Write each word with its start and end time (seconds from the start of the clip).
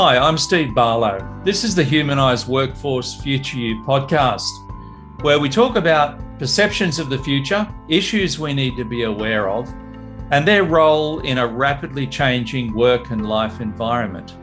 Hi, 0.00 0.16
I'm 0.16 0.38
Steve 0.38 0.76
Barlow. 0.76 1.18
This 1.42 1.64
is 1.64 1.74
the 1.74 1.82
Humanised 1.82 2.46
Workforce 2.46 3.20
Future 3.20 3.56
You 3.56 3.82
podcast, 3.82 4.48
where 5.22 5.40
we 5.40 5.48
talk 5.48 5.74
about 5.74 6.20
perceptions 6.38 7.00
of 7.00 7.10
the 7.10 7.18
future, 7.18 7.66
issues 7.88 8.38
we 8.38 8.54
need 8.54 8.76
to 8.76 8.84
be 8.84 9.02
aware 9.02 9.50
of, 9.50 9.68
and 10.30 10.46
their 10.46 10.62
role 10.62 11.18
in 11.22 11.38
a 11.38 11.46
rapidly 11.48 12.06
changing 12.06 12.74
work 12.74 13.10
and 13.10 13.28
life 13.28 13.60
environment. 13.60 14.36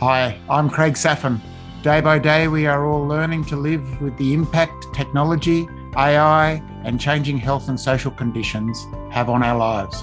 Hi, 0.00 0.40
I'm 0.48 0.70
Craig 0.70 0.94
Saphin. 0.94 1.38
Day 1.82 2.00
by 2.00 2.18
day, 2.18 2.48
we 2.48 2.66
are 2.66 2.86
all 2.86 3.06
learning 3.06 3.44
to 3.48 3.56
live 3.56 4.00
with 4.00 4.16
the 4.16 4.32
impact 4.32 4.86
technology, 4.94 5.68
AI, 5.98 6.62
and 6.84 6.98
changing 6.98 7.36
health 7.36 7.68
and 7.68 7.78
social 7.78 8.10
conditions 8.10 8.86
have 9.10 9.28
on 9.28 9.42
our 9.42 9.58
lives. 9.58 10.02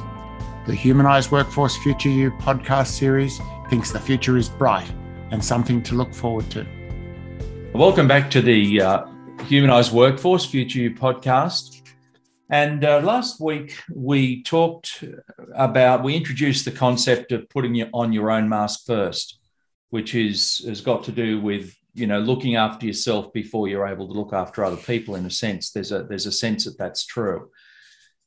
The 0.68 0.76
Humanised 0.76 1.32
Workforce 1.32 1.76
Future 1.78 2.10
You 2.10 2.30
podcast 2.30 2.90
series 2.90 3.42
thinks 3.70 3.92
the 3.92 4.00
future 4.00 4.36
is 4.36 4.50
bright 4.50 4.92
and 5.30 5.44
something 5.44 5.84
to 5.84 5.94
look 5.94 6.12
forward 6.12 6.50
to. 6.50 6.66
Welcome 7.74 8.08
back 8.08 8.32
to 8.32 8.42
the 8.42 8.82
uh, 8.82 9.06
Humanised 9.46 9.94
Workforce 9.94 10.44
Future 10.44 10.80
You 10.80 10.96
podcast. 10.96 11.88
And 12.50 12.84
uh, 12.84 13.00
last 13.02 13.40
week 13.40 13.78
we 13.94 14.42
talked 14.42 15.04
about, 15.56 16.04
we 16.04 16.16
introduced 16.16 16.66
the 16.66 16.72
concept 16.72 17.32
of 17.32 17.48
putting 17.50 17.76
you 17.76 17.88
on 17.94 18.12
your 18.12 18.32
own 18.32 18.50
mask 18.50 18.88
first, 18.88 19.40
which 19.92 20.16
is 20.16 20.66
has 20.68 20.82
got 20.82 21.04
to 21.04 21.12
do 21.12 21.40
with 21.40 21.76
you 21.94 22.08
know 22.08 22.20
looking 22.20 22.56
after 22.56 22.88
yourself 22.88 23.32
before 23.34 23.68
you're 23.68 23.88
able 23.88 24.08
to 24.08 24.14
look 24.14 24.34
after 24.34 24.64
other 24.64 24.78
people. 24.78 25.14
In 25.14 25.28
a 25.28 25.32
sense, 25.32 25.70
there's 25.70 25.92
a 25.92 26.04
there's 26.04 26.26
a 26.26 26.32
sense 26.32 26.66
that 26.66 26.80
that's 26.80 27.06
true. 27.06 27.52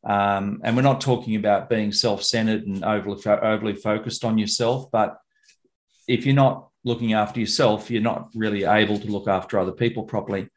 Um, 0.05 0.61
and 0.63 0.77
we're 0.77 0.83
not 0.83 1.01
talking 1.01 1.35
about 1.35 1.69
being 1.69 1.93
self-centered 1.93 2.67
and 2.67 2.85
overly, 2.85 3.21
overly 3.27 3.75
focused 3.75 4.25
on 4.25 4.37
yourself, 4.37 4.91
but 4.91 5.22
if 6.09 6.27
you're 6.27 6.35
not 6.35 6.69
looking 6.85 7.13
after 7.13 7.41
yourself, 7.41 7.91
you're 7.91 8.03
not 8.03 8.29
really 8.35 8.65
able 8.65 8.99
to 8.99 9.07
look 9.07 9.29
after 9.29 9.59
other 9.59 9.73
people 9.73 10.05
properly. 10.05 10.49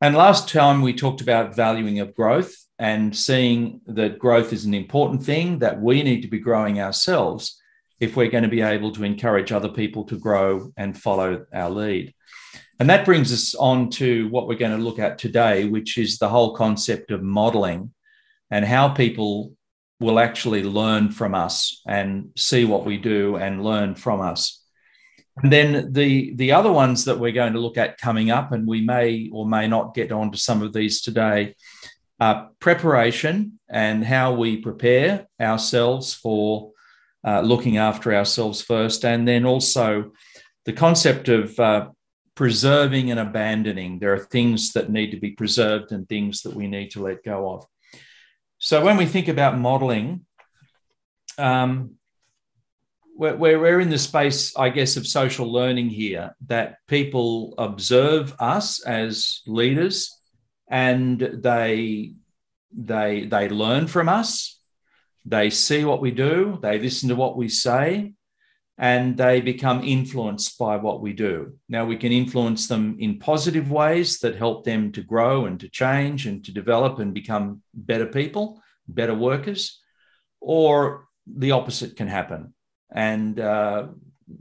And 0.00 0.16
last 0.16 0.48
time 0.48 0.82
we 0.82 0.92
talked 0.92 1.20
about 1.20 1.54
valuing 1.54 2.00
of 2.00 2.14
growth 2.14 2.54
and 2.78 3.16
seeing 3.16 3.80
that 3.86 4.18
growth 4.18 4.52
is 4.52 4.64
an 4.64 4.74
important 4.74 5.24
thing, 5.24 5.60
that 5.60 5.80
we 5.80 6.02
need 6.02 6.22
to 6.22 6.28
be 6.28 6.40
growing 6.40 6.80
ourselves 6.80 7.60
if 8.00 8.16
we're 8.16 8.30
going 8.30 8.42
to 8.42 8.50
be 8.50 8.62
able 8.62 8.90
to 8.92 9.04
encourage 9.04 9.52
other 9.52 9.68
people 9.68 10.02
to 10.04 10.18
grow 10.18 10.72
and 10.76 11.00
follow 11.00 11.46
our 11.54 11.70
lead. 11.70 12.12
And 12.80 12.90
that 12.90 13.04
brings 13.04 13.32
us 13.32 13.54
on 13.54 13.90
to 13.90 14.28
what 14.30 14.48
we're 14.48 14.56
going 14.56 14.76
to 14.76 14.82
look 14.82 14.98
at 14.98 15.18
today, 15.18 15.68
which 15.68 15.98
is 15.98 16.18
the 16.18 16.28
whole 16.28 16.56
concept 16.56 17.12
of 17.12 17.22
modeling 17.22 17.92
and 18.50 18.64
how 18.64 18.88
people 18.88 19.52
will 20.00 20.18
actually 20.18 20.64
learn 20.64 21.12
from 21.12 21.32
us 21.32 21.80
and 21.86 22.30
see 22.36 22.64
what 22.64 22.84
we 22.84 22.96
do 22.96 23.36
and 23.36 23.62
learn 23.62 23.94
from 23.94 24.20
us. 24.20 24.61
And 25.36 25.52
then 25.52 25.92
the, 25.92 26.34
the 26.34 26.52
other 26.52 26.70
ones 26.70 27.04
that 27.06 27.18
we're 27.18 27.32
going 27.32 27.54
to 27.54 27.60
look 27.60 27.78
at 27.78 27.98
coming 27.98 28.30
up, 28.30 28.52
and 28.52 28.66
we 28.66 28.82
may 28.82 29.30
or 29.32 29.46
may 29.46 29.66
not 29.66 29.94
get 29.94 30.12
onto 30.12 30.36
some 30.36 30.62
of 30.62 30.72
these 30.72 31.00
today, 31.00 31.54
are 32.20 32.50
preparation 32.60 33.58
and 33.68 34.04
how 34.04 34.34
we 34.34 34.58
prepare 34.58 35.26
ourselves 35.40 36.14
for 36.14 36.72
uh, 37.26 37.40
looking 37.40 37.78
after 37.78 38.14
ourselves 38.14 38.60
first. 38.60 39.04
And 39.04 39.26
then 39.26 39.46
also 39.46 40.12
the 40.64 40.72
concept 40.72 41.28
of 41.28 41.58
uh, 41.58 41.88
preserving 42.34 43.10
and 43.10 43.18
abandoning. 43.18 43.98
There 43.98 44.12
are 44.12 44.18
things 44.18 44.72
that 44.72 44.90
need 44.90 45.10
to 45.10 45.18
be 45.18 45.30
preserved 45.30 45.92
and 45.92 46.08
things 46.08 46.42
that 46.42 46.54
we 46.54 46.66
need 46.66 46.90
to 46.92 47.02
let 47.02 47.24
go 47.24 47.54
of. 47.54 47.66
So 48.58 48.84
when 48.84 48.96
we 48.96 49.06
think 49.06 49.28
about 49.28 49.58
modeling, 49.58 50.24
um, 51.38 51.96
we're, 53.16 53.58
we're 53.58 53.80
in 53.80 53.90
the 53.90 53.98
space, 53.98 54.56
I 54.56 54.68
guess, 54.68 54.96
of 54.96 55.06
social 55.06 55.50
learning 55.50 55.90
here 55.90 56.34
that 56.46 56.78
people 56.86 57.54
observe 57.58 58.34
us 58.38 58.82
as 58.84 59.42
leaders 59.46 60.18
and 60.68 61.18
they 61.20 62.14
they 62.74 63.26
they 63.26 63.48
learn 63.48 63.86
from 63.86 64.08
us. 64.08 64.58
They 65.24 65.50
see 65.50 65.84
what 65.84 66.00
we 66.00 66.10
do. 66.10 66.58
They 66.62 66.78
listen 66.78 67.08
to 67.10 67.16
what 67.16 67.36
we 67.36 67.48
say 67.48 68.14
and 68.78 69.16
they 69.16 69.40
become 69.40 69.84
influenced 69.84 70.58
by 70.58 70.76
what 70.76 71.00
we 71.00 71.12
do. 71.12 71.58
Now 71.68 71.84
we 71.84 71.96
can 71.96 72.10
influence 72.10 72.66
them 72.66 72.96
in 72.98 73.18
positive 73.18 73.70
ways 73.70 74.18
that 74.20 74.36
help 74.36 74.64
them 74.64 74.90
to 74.92 75.02
grow 75.02 75.44
and 75.44 75.60
to 75.60 75.68
change 75.68 76.26
and 76.26 76.44
to 76.46 76.52
develop 76.52 76.98
and 76.98 77.12
become 77.12 77.62
better 77.74 78.06
people 78.06 78.62
better 78.88 79.14
workers 79.14 79.80
or 80.40 81.06
the 81.26 81.52
opposite 81.52 81.96
can 81.96 82.08
happen 82.08 82.52
and, 82.92 83.40
uh, 83.40 83.88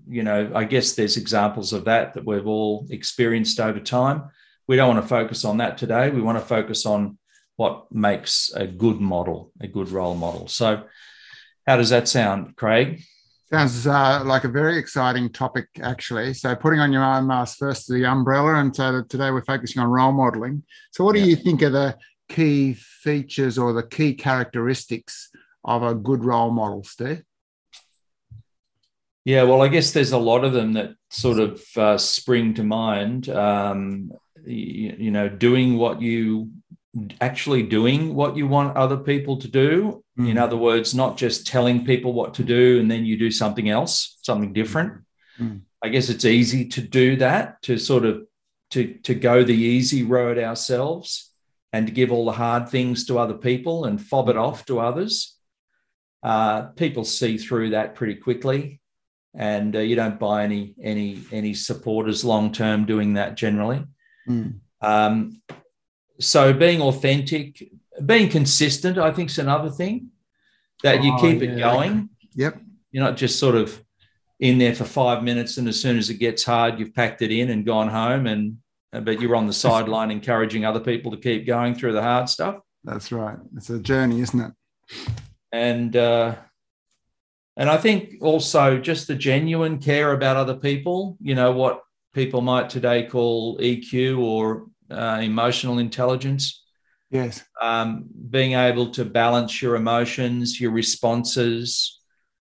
you 0.08 0.24
know, 0.24 0.52
I 0.54 0.66
guess 0.66 0.94
there's 0.94 1.18
examples 1.18 1.74
of 1.74 1.86
that 1.86 2.14
that 2.14 2.26
we've 2.26 2.48
all 2.48 2.86
experienced 2.90 3.60
over 3.60 3.80
time. 3.80 4.24
We 4.68 4.76
don't 4.76 4.94
want 4.94 5.04
to 5.04 5.08
focus 5.08 5.44
on 5.44 5.58
that 5.58 5.78
today. 5.78 6.10
We 6.10 6.22
want 6.22 6.38
to 6.38 6.46
focus 6.46 6.86
on 6.86 7.18
what 7.56 7.92
makes 7.92 8.52
a 8.56 8.66
good 8.66 9.00
model, 9.00 9.52
a 9.60 9.68
good 9.68 9.90
role 9.90 10.16
model. 10.16 10.48
So, 10.48 10.84
how 11.68 11.78
does 11.78 11.90
that 11.90 12.08
sound, 12.08 12.56
Craig? 12.56 13.02
Sounds 13.52 13.86
uh, 13.86 14.24
like 14.26 14.46
a 14.46 14.48
very 14.48 14.78
exciting 14.78 15.30
topic, 15.30 15.68
actually. 15.82 16.34
So, 16.34 16.56
putting 16.56 16.80
on 16.80 16.92
your 16.92 17.04
own 17.04 17.28
mask 17.28 17.58
first 17.58 17.88
to 17.88 17.94
the 17.94 18.06
umbrella, 18.06 18.56
and 18.56 18.76
so 18.76 19.04
today 19.04 19.30
we're 19.30 19.44
focusing 19.44 19.82
on 19.82 19.90
role 19.90 20.12
modeling. 20.12 20.64
So, 20.92 21.04
what 21.04 21.14
do 21.14 21.20
yeah. 21.20 21.28
you 21.28 21.36
think 21.36 21.62
are 21.62 21.70
the 21.70 21.98
key 22.30 22.74
features 22.74 23.58
or 23.58 23.74
the 23.74 23.84
key 23.84 24.14
characteristics 24.14 25.30
of 25.64 25.84
a 25.84 25.94
good 25.94 26.24
role 26.24 26.52
model, 26.52 26.84
Steve? 26.84 27.24
Yeah, 29.24 29.44
well, 29.44 29.62
I 29.62 29.68
guess 29.68 29.92
there's 29.92 30.14
a 30.14 30.18
lot 30.18 30.44
of 30.44 30.54
them 30.54 30.74
that 30.74 30.96
sort 31.10 31.40
of 31.40 31.64
uh, 31.78 31.98
spring 31.98 32.56
to 32.56 32.64
mind. 32.64 33.30
Um, 33.30 34.12
you, 34.46 34.96
you, 34.98 35.12
know, 35.12 35.30
doing 35.30 35.78
what 35.78 36.02
you 36.02 36.50
actually 37.22 37.64
doing 37.64 38.14
what 38.16 38.36
you 38.36 38.48
want 38.48 38.76
other 38.76 38.98
people 38.98 39.38
to 39.38 39.48
do. 39.48 40.04
Mm. 40.18 40.30
In 40.30 40.38
other 40.38 40.58
words, 40.58 40.96
not 40.96 41.18
just 41.18 41.48
telling 41.48 41.86
people 41.86 42.14
what 42.14 42.34
to 42.36 42.44
do 42.44 42.80
and 42.80 42.90
then 42.90 43.06
you 43.06 43.18
do 43.18 43.32
something 43.32 43.70
else, 43.70 44.18
something 44.24 44.54
different. 44.54 45.04
Mm. 45.40 45.62
I 45.84 45.90
guess 45.90 46.10
it's 46.10 46.26
easy 46.26 46.68
to 46.70 46.82
do 46.82 47.16
that, 47.18 47.62
to 47.64 47.78
sort 47.78 48.06
of 48.06 48.24
to 48.72 48.96
to 49.04 49.14
go 49.14 49.44
the 49.44 49.54
easy 49.54 50.04
road 50.04 50.40
ourselves 50.40 51.32
and 51.72 51.88
to 51.88 51.94
give 51.94 52.12
all 52.12 52.26
the 52.26 52.32
hard 52.32 52.70
things 52.70 53.06
to 53.06 53.20
other 53.20 53.36
people 53.36 53.86
and 53.86 54.02
fob 54.02 54.30
it 54.30 54.38
off 54.38 54.66
to 54.66 54.80
others. 54.80 55.38
Uh, 56.24 56.64
people 56.76 57.04
see 57.04 57.38
through 57.38 57.72
that 57.72 57.96
pretty 57.96 58.16
quickly 58.16 58.81
and 59.34 59.76
uh, 59.76 59.80
you 59.80 59.96
don't 59.96 60.20
buy 60.20 60.44
any 60.44 60.76
any 60.82 61.22
any 61.32 61.54
supporters 61.54 62.26
long 62.26 62.52
term 62.52 62.86
doing 62.86 63.14
that 63.14 63.36
generally. 63.36 63.84
Mm. 64.28 64.60
Um, 64.82 65.42
so 66.20 66.54
being 66.54 66.82
authentic, 66.82 67.72
being 68.06 68.30
consistent, 68.30 68.98
I 68.98 69.12
think 69.12 69.30
is 69.30 69.40
another 69.40 69.70
thing 69.70 70.10
that 70.84 71.00
oh, 71.00 71.04
you 71.04 71.18
keep 71.20 71.42
yeah. 71.42 71.50
it 71.50 71.60
going. 71.60 72.10
Yep, 72.36 72.62
you're 72.92 73.04
not 73.04 73.18
just 73.18 73.40
sort 73.40 73.56
of 73.56 73.84
in 74.40 74.58
there 74.58 74.76
for 74.76 74.86
five 74.86 75.24
minutes, 75.24 75.58
and 75.58 75.68
as 75.68 75.80
soon 75.80 75.98
as 75.98 76.10
it 76.10 76.16
gets 76.16 76.44
hard, 76.44 76.80
you've 76.80 76.96
packed 76.96 77.22
it 77.22 77.32
in 77.32 77.50
and 77.50 77.66
gone 77.66 77.88
home, 77.88 78.28
and 78.28 78.58
uh, 78.94 79.00
but 79.00 79.22
you're 79.22 79.36
on 79.36 79.48
the 79.48 79.54
sideline 79.54 80.12
encouraging 80.12 80.66
other 80.66 80.80
people 80.80 81.12
to 81.12 81.18
keep 81.18 81.48
going 81.48 81.74
through 81.74 81.94
the 81.94 82.02
hard 82.02 82.28
stuff. 82.28 82.58
That's 82.84 83.12
right. 83.12 83.38
It's 83.56 83.70
a 83.70 83.80
journey, 83.80 84.22
isn't 84.22 84.40
it? 84.40 84.52
And 85.52 85.96
uh, 85.96 86.36
and 87.58 87.70
I 87.70 87.78
think 87.78 88.16
also 88.22 88.78
just 88.78 89.08
the 89.08 89.16
genuine 89.16 89.78
care 89.78 90.14
about 90.14 90.38
other 90.38 90.56
people, 90.56 91.18
you 91.22 91.36
know, 91.36 91.52
what 91.52 91.82
people 92.14 92.42
might 92.42 92.70
today 92.70 93.06
call 93.06 93.58
EQ 93.60 94.20
or 94.20 94.68
uh, 94.90 95.20
emotional 95.22 95.80
intelligence. 95.80 96.64
Yes. 97.10 97.44
Um, 97.62 98.06
being 98.30 98.54
able 98.54 98.92
to 98.92 99.04
balance 99.04 99.62
your 99.62 99.76
emotions, 99.76 100.62
your 100.62 100.72
responses 100.72 102.00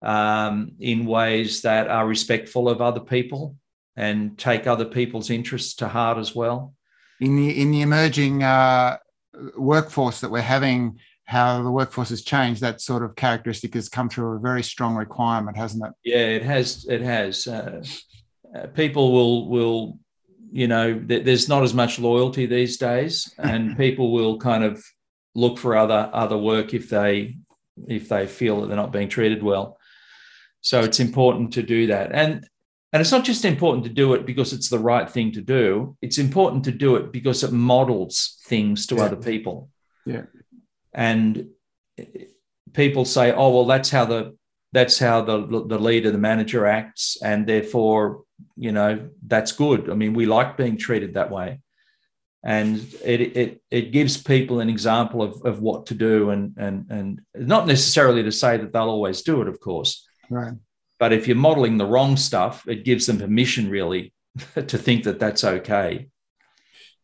um, 0.03 0.73
in 0.81 1.05
ways 1.05 1.63
that 1.63 1.89
are 1.89 2.07
respectful 2.07 2.69
of 2.69 2.81
other 2.81 3.01
people 3.01 3.57
and 3.97 4.39
take 4.39 4.67
other 4.67 4.85
people's 4.85 5.31
interests 5.31 5.75
to 5.77 5.89
heart 5.89 6.19
as 6.19 6.35
well. 6.35 6.75
In 7.21 7.37
the 7.37 7.61
in 7.61 7.71
the 7.71 7.83
emerging 7.83 8.43
uh, 8.43 8.99
workforce 9.57 10.21
that 10.21 10.31
we're 10.31 10.43
having 10.43 10.99
how 11.27 11.61
the 11.63 11.71
workforce 11.71 12.11
has 12.11 12.23
changed, 12.23 12.61
that 12.61 12.81
sort 12.81 13.03
of 13.03 13.17
characteristic 13.17 13.75
has 13.75 13.89
come 13.89 14.09
through 14.09 14.37
a 14.37 14.39
very 14.39 14.63
strong 14.63 14.95
requirement, 14.95 15.57
hasn't 15.57 15.85
it? 15.85 15.93
Yeah, 16.05 16.19
it 16.19 16.43
has. 16.43 16.87
It 16.89 17.03
has. 17.03 17.47
Uh, 17.47 17.85
uh, 18.55 18.67
people 18.69 19.13
will 19.13 19.49
will 19.49 19.99
you 20.53 20.69
know 20.69 20.99
th- 20.99 21.25
there's 21.25 21.49
not 21.49 21.65
as 21.65 21.75
much 21.75 21.99
loyalty 21.99 22.47
these 22.47 22.77
days, 22.77 23.35
and 23.39 23.77
people 23.85 24.13
will 24.13 24.39
kind 24.39 24.63
of 24.63 24.85
look 25.35 25.59
for 25.59 25.77
other 25.77 26.09
other 26.13 26.39
work 26.39 26.75
if 26.75 26.89
they 26.89 27.37
if 27.89 28.09
they 28.09 28.27
feel 28.27 28.61
that 28.61 28.69
they're 28.69 28.77
not 28.77 28.93
being 28.93 29.09
treated 29.09 29.43
well. 29.43 29.79
So 30.61 30.81
it's 30.81 31.01
important 31.01 31.55
to 31.55 31.63
do 31.63 31.89
that, 31.89 32.13
and 32.13 32.47
and 32.93 33.01
it's 33.01 33.13
not 33.13 33.25
just 33.25 33.45
important 33.45 33.83
to 33.83 33.91
do 33.91 34.15
it 34.15 34.27
because 34.27 34.53
it's 34.53 34.69
the 34.69 34.79
right 34.79 35.11
thing 35.11 35.33
to 35.33 35.43
do. 35.43 35.97
It's 36.01 36.19
important 36.19 36.63
to 36.65 36.73
do 36.73 36.95
it 36.95 37.11
because 37.11 37.43
it 37.43 37.51
models 37.51 38.39
things 38.47 38.87
to 38.87 38.95
yeah. 38.95 39.03
other 39.03 39.17
people. 39.17 39.71
Yeah 40.05 40.23
and 40.97 41.51
people 42.73 43.05
say, 43.05 43.33
"Oh, 43.33 43.51
well, 43.51 43.67
that's 43.67 43.91
how 43.91 44.07
the 44.07 44.37
that's 44.73 44.99
how 44.99 45.21
the 45.21 45.65
the 45.67 45.79
leader, 45.79 46.11
the 46.11 46.19
manager 46.19 46.67
acts, 46.67 47.17
and 47.23 47.47
therefore, 47.47 48.25
you 48.57 48.73
know, 48.73 49.09
that's 49.25 49.53
good. 49.53 49.89
I 49.91 49.95
mean, 49.95 50.15
we 50.15 50.27
like 50.27 50.57
being 50.57 50.77
treated 50.77 51.15
that 51.15 51.31
way, 51.31 51.61
and 52.43 52.79
it 53.05 53.21
it 53.21 53.63
it 53.71 53.93
gives 53.93 54.17
people 54.17 54.61
an 54.61 54.69
example 54.69 55.23
of 55.23 55.41
of 55.45 55.61
what 55.61 55.87
to 55.87 55.95
do, 55.95 56.31
and 56.31 56.55
and 56.57 56.87
and 56.91 57.21
not 57.35 57.67
necessarily 57.67 58.23
to 58.25 58.33
say 58.33 58.57
that 58.57 58.73
they'll 58.73 58.89
always 58.89 59.23
do 59.23 59.43
it, 59.43 59.49
of 59.49 59.61
course, 59.61 60.05
right. 60.31 60.55
But 60.99 61.13
if 61.13 61.29
you're 61.29 61.37
modeling 61.37 61.77
the 61.77 61.87
wrong 61.87 62.17
stuff, 62.17 62.67
it 62.67 62.85
gives 62.85 63.07
them 63.07 63.19
permission 63.19 63.69
really 63.69 64.15
to 64.55 64.79
think 64.79 65.05
that 65.05 65.19
that's 65.19 65.45
okay. 65.45 66.09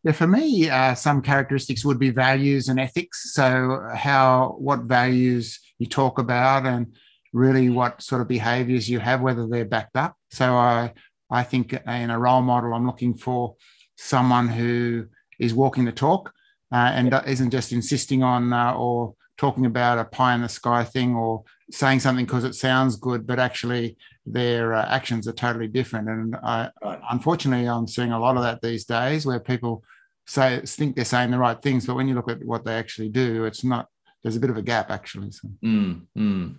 Yeah, 0.05 0.13
for 0.13 0.27
me, 0.27 0.69
uh, 0.69 0.95
some 0.97 1.23
characteristics 1.23 1.85
would 1.85 1.99
be 1.99 2.11
values 2.11 2.69
and 2.69 2.81
ethics. 2.81 3.33
So, 3.35 3.89
how, 3.95 4.57
what 4.59 4.81
values 4.81 5.61
you 5.79 5.87
talk 5.87 6.19
about, 6.19 6.67
and 6.67 6.95
really 7.33 7.71
what 7.71 8.03
sort 8.03 8.21
of 8.21 8.27
behaviors 8.27 8.91
you 8.91 8.99
have, 8.99 9.21
whether 9.21 9.47
they're 9.47 9.65
backed 9.65 9.97
up. 9.97 10.17
So, 10.31 10.55
I, 10.55 10.93
I 11.31 11.45
think 11.45 11.73
in 11.73 12.11
a 12.11 12.19
role 12.19 12.43
model, 12.43 12.75
I'm 12.75 12.87
looking 12.87 13.15
for 13.15 13.55
someone 13.97 14.49
who 14.49 15.07
is 15.39 15.55
walking 15.55 15.85
the 15.85 15.93
talk 15.93 16.33
uh, 16.73 16.91
and 16.95 17.15
isn't 17.27 17.51
just 17.51 17.73
insisting 17.73 18.25
on 18.25 18.53
uh, 18.53 18.75
or 18.75 19.15
talking 19.39 19.67
about 19.67 19.99
a 19.99 20.05
pie 20.05 20.35
in 20.35 20.43
the 20.43 20.49
sky 20.49 20.83
thing 20.83 21.15
or 21.15 21.45
saying 21.71 22.01
something 22.01 22.25
because 22.25 22.45
it 22.45 22.55
sounds 22.55 22.97
good, 22.97 23.25
but 23.27 23.39
actually 23.39 23.97
their 24.25 24.75
uh, 24.75 24.87
actions 24.89 25.27
are 25.27 25.33
totally 25.33 25.69
different. 25.69 26.09
And 26.09 26.37
I, 26.37 26.71
right. 26.83 27.01
unfortunately, 27.11 27.69
I'm 27.69 27.89
seeing 27.89 28.13
a 28.13 28.19
lot 28.19 28.37
of 28.37 28.43
that 28.43 28.63
these 28.63 28.85
days 28.85 29.27
where 29.27 29.41
people 29.41 29.83
say 30.27 30.61
think 30.65 30.97
they're 30.97 31.05
saying 31.05 31.31
the 31.31 31.39
right 31.39 31.61
things, 31.61 31.87
but 31.87 31.97
when 31.97 32.09
you 32.09 32.15
look 32.15 32.31
at 32.31 32.45
what 32.45 32.65
they 32.65 32.75
actually 32.75 33.09
do, 33.09 33.45
it's 33.45 33.65
not. 33.65 33.89
There's 34.23 34.37
a 34.37 34.41
bit 34.41 34.51
of 34.51 34.57
a 34.57 34.63
gap 34.63 34.91
actually. 34.91 35.33
So. 35.33 35.49
Mm, 35.65 36.07
mm. 36.17 36.55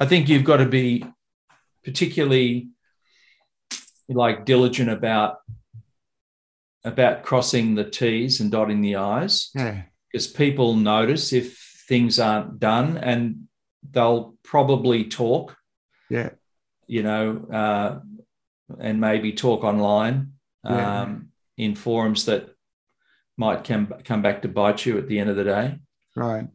I 0.00 0.06
think 0.06 0.28
you've 0.28 0.44
got 0.44 0.56
to 0.58 0.66
be 0.66 1.04
particularly 1.84 2.70
like 4.08 4.44
diligent 4.44 4.90
about 4.90 5.36
about 6.84 7.22
crossing 7.22 7.74
the 7.74 7.84
T's 7.84 8.40
and 8.40 8.50
dotting 8.50 8.80
the 8.80 8.96
I's. 8.96 9.50
Yeah. 9.54 9.82
Because 10.10 10.26
people 10.26 10.74
notice 10.74 11.32
if 11.32 11.58
things 11.88 12.18
aren't 12.18 12.58
done 12.58 12.96
and 12.96 13.48
they'll 13.90 14.34
probably 14.42 15.04
talk. 15.04 15.56
Yeah. 16.10 16.30
You 16.92 17.02
know, 17.02 17.24
uh, 17.50 17.90
and 18.78 19.00
maybe 19.00 19.32
talk 19.32 19.64
online 19.64 20.34
yeah. 20.62 21.02
um, 21.02 21.28
in 21.56 21.74
forums 21.74 22.26
that 22.26 22.54
might 23.38 23.64
come 23.64 23.94
come 24.04 24.20
back 24.20 24.42
to 24.42 24.48
bite 24.48 24.84
you 24.84 24.98
at 24.98 25.08
the 25.08 25.18
end 25.18 25.30
of 25.30 25.36
the 25.36 25.44
day. 25.44 25.78
Right. 26.14 26.46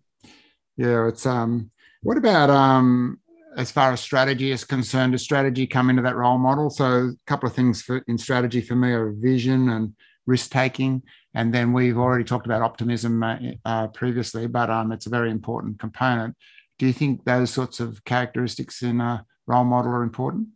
Yeah. 0.76 1.08
It's 1.08 1.26
um. 1.26 1.72
What 2.04 2.18
about 2.18 2.52
um? 2.52 3.20
As 3.58 3.72
far 3.72 3.92
as 3.94 4.00
strategy 4.00 4.52
is 4.52 4.64
concerned, 4.64 5.14
does 5.14 5.24
strategy 5.24 5.66
come 5.66 5.90
into 5.90 6.04
that 6.04 6.16
role 6.16 6.38
model? 6.38 6.70
So 6.70 6.86
a 6.86 7.14
couple 7.26 7.50
of 7.50 7.56
things 7.56 7.82
for, 7.82 8.04
in 8.08 8.20
strategy 8.20 8.62
for 8.62 8.76
me 8.76 8.90
are 8.92 9.10
vision 9.12 9.70
and 9.70 9.96
risk 10.28 10.52
taking, 10.52 11.02
and 11.34 11.52
then 11.52 11.74
we've 11.74 11.98
already 11.98 12.26
talked 12.26 12.46
about 12.46 12.62
optimism 12.62 13.24
uh, 13.24 13.38
uh, 13.66 13.88
previously, 13.88 14.46
but 14.46 14.70
um, 14.70 14.92
it's 14.92 15.08
a 15.08 15.16
very 15.18 15.32
important 15.32 15.80
component. 15.80 16.36
Do 16.78 16.86
you 16.86 16.94
think 16.94 17.26
those 17.26 17.50
sorts 17.50 17.80
of 17.80 18.04
characteristics 18.04 18.84
in 18.84 19.02
a 19.02 19.26
role 19.48 19.64
model 19.64 19.92
are 19.92 20.04
important? 20.04 20.50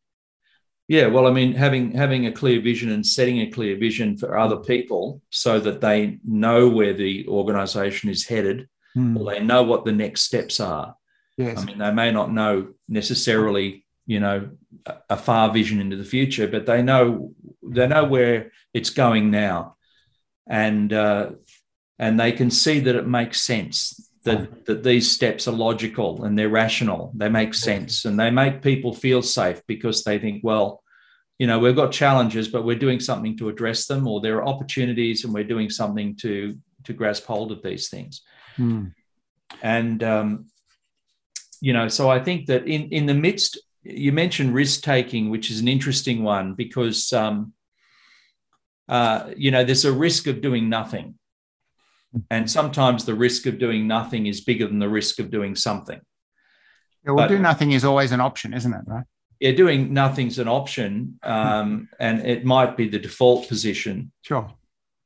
Yeah, 0.87 1.07
well, 1.07 1.25
I 1.25 1.31
mean, 1.31 1.53
having 1.53 1.93
having 1.93 2.25
a 2.25 2.31
clear 2.31 2.59
vision 2.59 2.91
and 2.91 3.05
setting 3.05 3.39
a 3.39 3.49
clear 3.49 3.77
vision 3.77 4.17
for 4.17 4.37
other 4.37 4.57
people 4.57 5.21
so 5.29 5.59
that 5.61 5.79
they 5.79 6.19
know 6.25 6.67
where 6.67 6.93
the 6.93 7.25
organisation 7.27 8.09
is 8.09 8.27
headed, 8.27 8.67
mm. 8.95 9.17
or 9.17 9.31
they 9.31 9.39
know 9.39 9.63
what 9.63 9.85
the 9.85 9.93
next 9.93 10.21
steps 10.21 10.59
are. 10.59 10.95
Yes. 11.37 11.59
I 11.59 11.65
mean, 11.65 11.77
they 11.77 11.91
may 11.91 12.11
not 12.11 12.33
know 12.33 12.73
necessarily, 12.89 13.85
you 14.05 14.19
know, 14.19 14.49
a 15.09 15.15
far 15.15 15.53
vision 15.53 15.79
into 15.79 15.95
the 15.95 16.03
future, 16.03 16.47
but 16.47 16.65
they 16.65 16.81
know 16.81 17.33
they 17.63 17.87
know 17.87 18.03
where 18.03 18.51
it's 18.73 18.89
going 18.89 19.31
now, 19.31 19.77
and 20.45 20.91
uh, 20.91 21.29
and 21.97 22.19
they 22.19 22.33
can 22.33 22.51
see 22.51 22.81
that 22.81 22.95
it 22.95 23.07
makes 23.07 23.39
sense 23.41 24.10
that, 24.23 24.65
that 24.65 24.83
these 24.83 25.11
steps 25.11 25.47
are 25.47 25.53
logical 25.53 26.23
and 26.23 26.37
they're 26.37 26.49
rational, 26.49 27.11
they 27.15 27.29
make 27.29 27.53
sense, 27.53 28.05
and 28.05 28.19
they 28.19 28.29
make 28.29 28.61
people 28.61 28.93
feel 28.93 29.21
safe 29.21 29.61
because 29.67 30.03
they 30.03 30.19
think, 30.19 30.43
well, 30.43 30.83
you 31.39 31.47
know, 31.47 31.57
we've 31.57 31.75
got 31.75 31.91
challenges, 31.91 32.47
but 32.47 32.63
we're 32.63 32.77
doing 32.77 32.99
something 32.99 33.35
to 33.37 33.49
address 33.49 33.87
them, 33.87 34.07
or 34.07 34.21
there 34.21 34.37
are 34.37 34.47
opportunities 34.47 35.23
and 35.23 35.33
we're 35.33 35.43
doing 35.43 35.69
something 35.69 36.15
to 36.17 36.57
to 36.83 36.93
grasp 36.93 37.25
hold 37.25 37.51
of 37.51 37.63
these 37.63 37.89
things. 37.89 38.21
Hmm. 38.55 38.87
And 39.61 40.03
um, 40.03 40.45
you 41.59 41.73
know, 41.73 41.87
so 41.87 42.11
I 42.11 42.19
think 42.19 42.45
that 42.45 42.67
in 42.67 42.89
in 42.89 43.07
the 43.07 43.15
midst, 43.15 43.59
you 43.81 44.11
mentioned 44.11 44.53
risk 44.53 44.83
taking, 44.83 45.31
which 45.31 45.49
is 45.49 45.59
an 45.59 45.67
interesting 45.67 46.21
one 46.21 46.53
because 46.53 47.11
um, 47.11 47.53
uh, 48.87 49.31
you 49.35 49.49
know 49.49 49.63
there's 49.63 49.85
a 49.85 49.91
risk 49.91 50.27
of 50.27 50.41
doing 50.41 50.69
nothing 50.69 51.15
and 52.29 52.49
sometimes 52.49 53.05
the 53.05 53.15
risk 53.15 53.45
of 53.45 53.57
doing 53.57 53.87
nothing 53.87 54.27
is 54.27 54.41
bigger 54.41 54.67
than 54.67 54.79
the 54.79 54.89
risk 54.89 55.19
of 55.19 55.31
doing 55.31 55.55
something. 55.55 56.01
Yeah, 57.05 57.11
well, 57.11 57.27
but, 57.27 57.29
do 57.29 57.39
nothing 57.39 57.71
is 57.71 57.85
always 57.85 58.11
an 58.11 58.21
option, 58.21 58.53
isn't 58.53 58.73
it? 58.73 58.81
Right. 58.85 59.05
Yeah, 59.39 59.51
doing 59.51 59.93
nothing's 59.93 60.37
an 60.37 60.47
option, 60.47 61.19
um, 61.23 61.89
and 61.99 62.25
it 62.27 62.45
might 62.45 62.77
be 62.77 62.87
the 62.87 62.99
default 62.99 63.47
position. 63.47 64.11
Sure. 64.21 64.53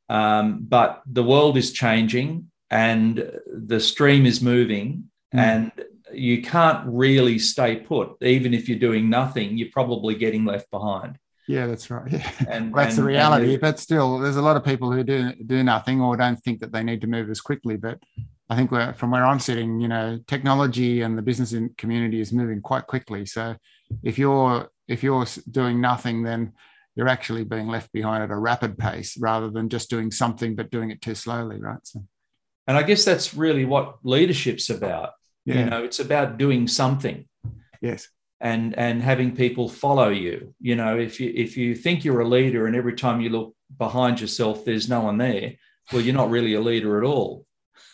Um, 0.10 0.66
but 0.68 1.02
the 1.06 1.24
world 1.24 1.58
is 1.58 1.72
changing, 1.72 2.52
and 2.70 3.32
the 3.48 3.80
stream 3.80 4.26
is 4.26 4.42
moving, 4.42 5.10
mm. 5.34 5.40
and 5.40 5.72
you 6.14 6.42
can't 6.42 6.86
really 6.86 7.40
stay 7.40 7.78
put. 7.78 8.18
Even 8.22 8.54
if 8.54 8.68
you're 8.68 8.80
doing 8.80 9.10
nothing, 9.10 9.58
you're 9.58 9.70
probably 9.72 10.16
getting 10.16 10.44
left 10.44 10.70
behind. 10.70 11.18
Yeah, 11.48 11.68
that's 11.68 11.90
right. 11.90 12.12
Yeah. 12.12 12.32
And, 12.50 12.74
well, 12.74 12.84
that's 12.84 12.98
and, 12.98 13.06
the 13.06 13.08
reality. 13.08 13.58
but 13.58 13.80
still, 13.80 14.20
there's 14.20 14.36
a 14.36 14.42
lot 14.42 14.58
of 14.58 14.64
people 14.64 14.92
who 14.92 15.04
do 15.04 15.34
do 15.46 15.64
nothing 15.64 16.02
or 16.02 16.18
don't 16.18 16.42
think 16.44 16.60
that 16.60 16.72
they 16.72 16.84
need 16.84 17.02
to 17.02 17.08
move 17.08 17.30
as 17.30 17.42
quickly. 17.42 17.78
But 17.78 18.00
I 18.50 18.56
think 18.56 18.72
from 18.96 19.12
where 19.12 19.26
I'm 19.26 19.40
sitting, 19.40 19.80
you 19.80 19.88
know, 19.88 20.20
technology 20.28 21.02
and 21.02 21.18
the 21.18 21.22
business 21.22 21.54
community 21.78 22.20
is 22.20 22.32
moving 22.32 22.62
quite 22.62 22.88
quickly. 22.88 23.26
So 23.26 23.56
if 24.04 24.18
you're 24.18 24.70
if 24.88 25.04
you're 25.04 25.26
doing 25.50 25.82
nothing, 25.82 26.24
then 26.24 26.54
you're 26.96 27.10
actually 27.10 27.44
being 27.44 27.68
left 27.68 27.92
behind 27.92 28.24
at 28.24 28.32
a 28.32 28.38
rapid 28.38 28.78
pace 28.78 29.18
rather 29.18 29.50
than 29.50 29.68
just 29.68 29.90
doing 29.90 30.12
something 30.12 30.56
but 30.56 30.72
doing 30.72 30.92
it 30.92 31.02
too 31.02 31.16
slowly, 31.16 31.60
right? 31.60 31.80
So. 31.84 32.04
And 32.68 32.78
I 32.78 32.84
guess 32.84 33.06
that's 33.06 33.34
really 33.34 33.66
what 33.66 33.98
leadership's 34.04 34.70
about. 34.70 35.12
Yeah. 35.46 35.60
You 35.60 35.66
know, 35.66 35.84
it's 35.84 36.00
about 36.00 36.38
doing 36.38 36.68
something. 36.68 37.28
Yes 37.82 38.08
and 38.42 38.78
and 38.78 39.02
having 39.02 39.36
people 39.36 39.70
follow 39.70 40.10
you. 40.10 40.54
You 40.60 40.76
know 40.76 40.98
if 40.98 41.20
you 41.20 41.32
if 41.36 41.58
you 41.58 41.76
think 41.76 42.04
you're 42.04 42.22
a 42.22 42.28
leader 42.28 42.68
and 42.68 42.76
every 42.76 42.96
time 42.96 43.22
you 43.22 43.30
look 43.30 43.56
behind 43.78 44.22
yourself 44.22 44.64
there's 44.64 44.88
no 44.88 45.02
one 45.02 45.18
there 45.18 45.54
well 45.92 46.02
you're 46.02 46.16
not 46.16 46.30
really 46.30 46.54
a 46.54 46.62
leader 46.62 46.98
at 46.98 47.06
all. 47.06 47.46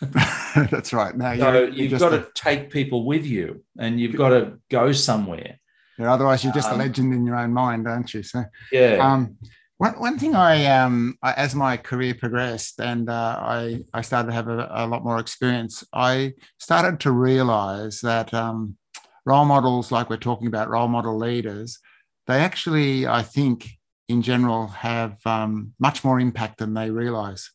That's 0.70 0.92
right. 0.92 1.16
Now 1.16 1.36
so 1.36 1.64
you've 1.64 1.90
you're 1.90 2.00
got 2.00 2.14
a, 2.14 2.18
to 2.18 2.28
take 2.34 2.70
people 2.70 3.04
with 3.04 3.24
you 3.24 3.64
and 3.78 4.00
you've 4.00 4.16
got 4.16 4.30
to 4.30 4.58
go 4.70 4.92
somewhere. 4.92 5.58
Yeah, 5.98 6.12
otherwise 6.12 6.42
you're 6.42 6.52
just 6.52 6.70
um, 6.70 6.80
a 6.80 6.84
legend 6.84 7.12
in 7.14 7.26
your 7.26 7.36
own 7.36 7.52
mind 7.52 7.86
aren't 7.86 8.12
you? 8.14 8.22
So 8.22 8.44
yeah. 8.72 8.98
um 9.00 9.36
one, 9.82 9.98
one 9.98 10.16
thing 10.16 10.36
I, 10.36 10.66
um, 10.66 11.18
I, 11.24 11.32
as 11.32 11.56
my 11.56 11.76
career 11.76 12.14
progressed 12.14 12.78
and 12.78 13.10
uh, 13.10 13.36
I, 13.40 13.80
I 13.92 14.02
started 14.02 14.28
to 14.28 14.32
have 14.32 14.46
a, 14.46 14.68
a, 14.70 14.86
lot 14.86 15.02
more 15.02 15.18
experience, 15.18 15.82
I 15.92 16.34
started 16.60 17.00
to 17.00 17.10
realize 17.10 18.00
that 18.02 18.32
um, 18.32 18.76
role 19.24 19.44
models, 19.44 19.92
like 19.92 20.10
we're 20.10 20.16
talking 20.16 20.46
about 20.46 20.68
role 20.68 20.88
model 20.88 21.16
leaders, 21.16 21.78
they 22.26 22.38
actually, 22.38 23.06
I 23.06 23.22
think, 23.22 23.68
in 24.08 24.22
general, 24.22 24.66
have 24.68 25.18
um, 25.26 25.74
much 25.78 26.04
more 26.04 26.20
impact 26.20 26.58
than 26.58 26.74
they 26.74 26.90
realize 26.90 27.50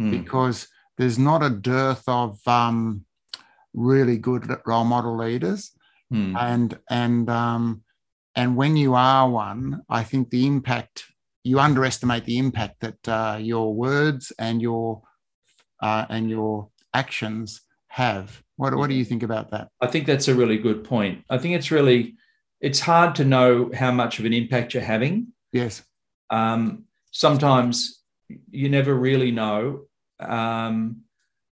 mm. 0.00 0.10
because 0.10 0.68
there's 0.98 1.18
not 1.18 1.42
a 1.42 1.50
dearth 1.50 2.04
of 2.06 2.38
um, 2.46 3.04
really 3.72 4.18
good 4.18 4.48
role 4.66 4.84
model 4.84 5.16
leaders. 5.16 5.72
Mm. 6.12 6.36
And, 6.38 6.78
and, 6.90 7.30
um, 7.30 7.82
and 8.36 8.56
when 8.56 8.76
you 8.76 8.94
are 8.94 9.28
one, 9.28 9.82
I 9.88 10.04
think 10.04 10.30
the 10.30 10.46
impact, 10.46 11.04
you 11.42 11.58
underestimate 11.58 12.24
the 12.24 12.38
impact 12.38 12.80
that 12.80 13.08
uh, 13.08 13.38
your 13.40 13.74
words 13.74 14.32
and 14.38 14.60
your, 14.60 15.02
uh, 15.80 16.06
and 16.08 16.30
your 16.30 16.70
actions 16.92 17.60
have. 17.94 18.42
What, 18.56 18.74
what 18.74 18.88
do 18.90 18.96
you 18.96 19.04
think 19.04 19.22
about 19.22 19.52
that? 19.52 19.68
I 19.80 19.86
think 19.86 20.06
that's 20.06 20.26
a 20.26 20.34
really 20.34 20.58
good 20.58 20.82
point. 20.82 21.24
I 21.30 21.38
think 21.38 21.54
it's 21.54 21.70
really, 21.70 22.16
it's 22.60 22.80
hard 22.80 23.14
to 23.16 23.24
know 23.24 23.70
how 23.72 23.92
much 23.92 24.18
of 24.18 24.24
an 24.24 24.32
impact 24.32 24.74
you're 24.74 24.82
having. 24.82 25.28
Yes. 25.52 25.82
Um, 26.28 26.86
sometimes 27.12 28.02
you 28.50 28.68
never 28.68 28.92
really 28.92 29.30
know. 29.30 29.86
Um, 30.18 31.02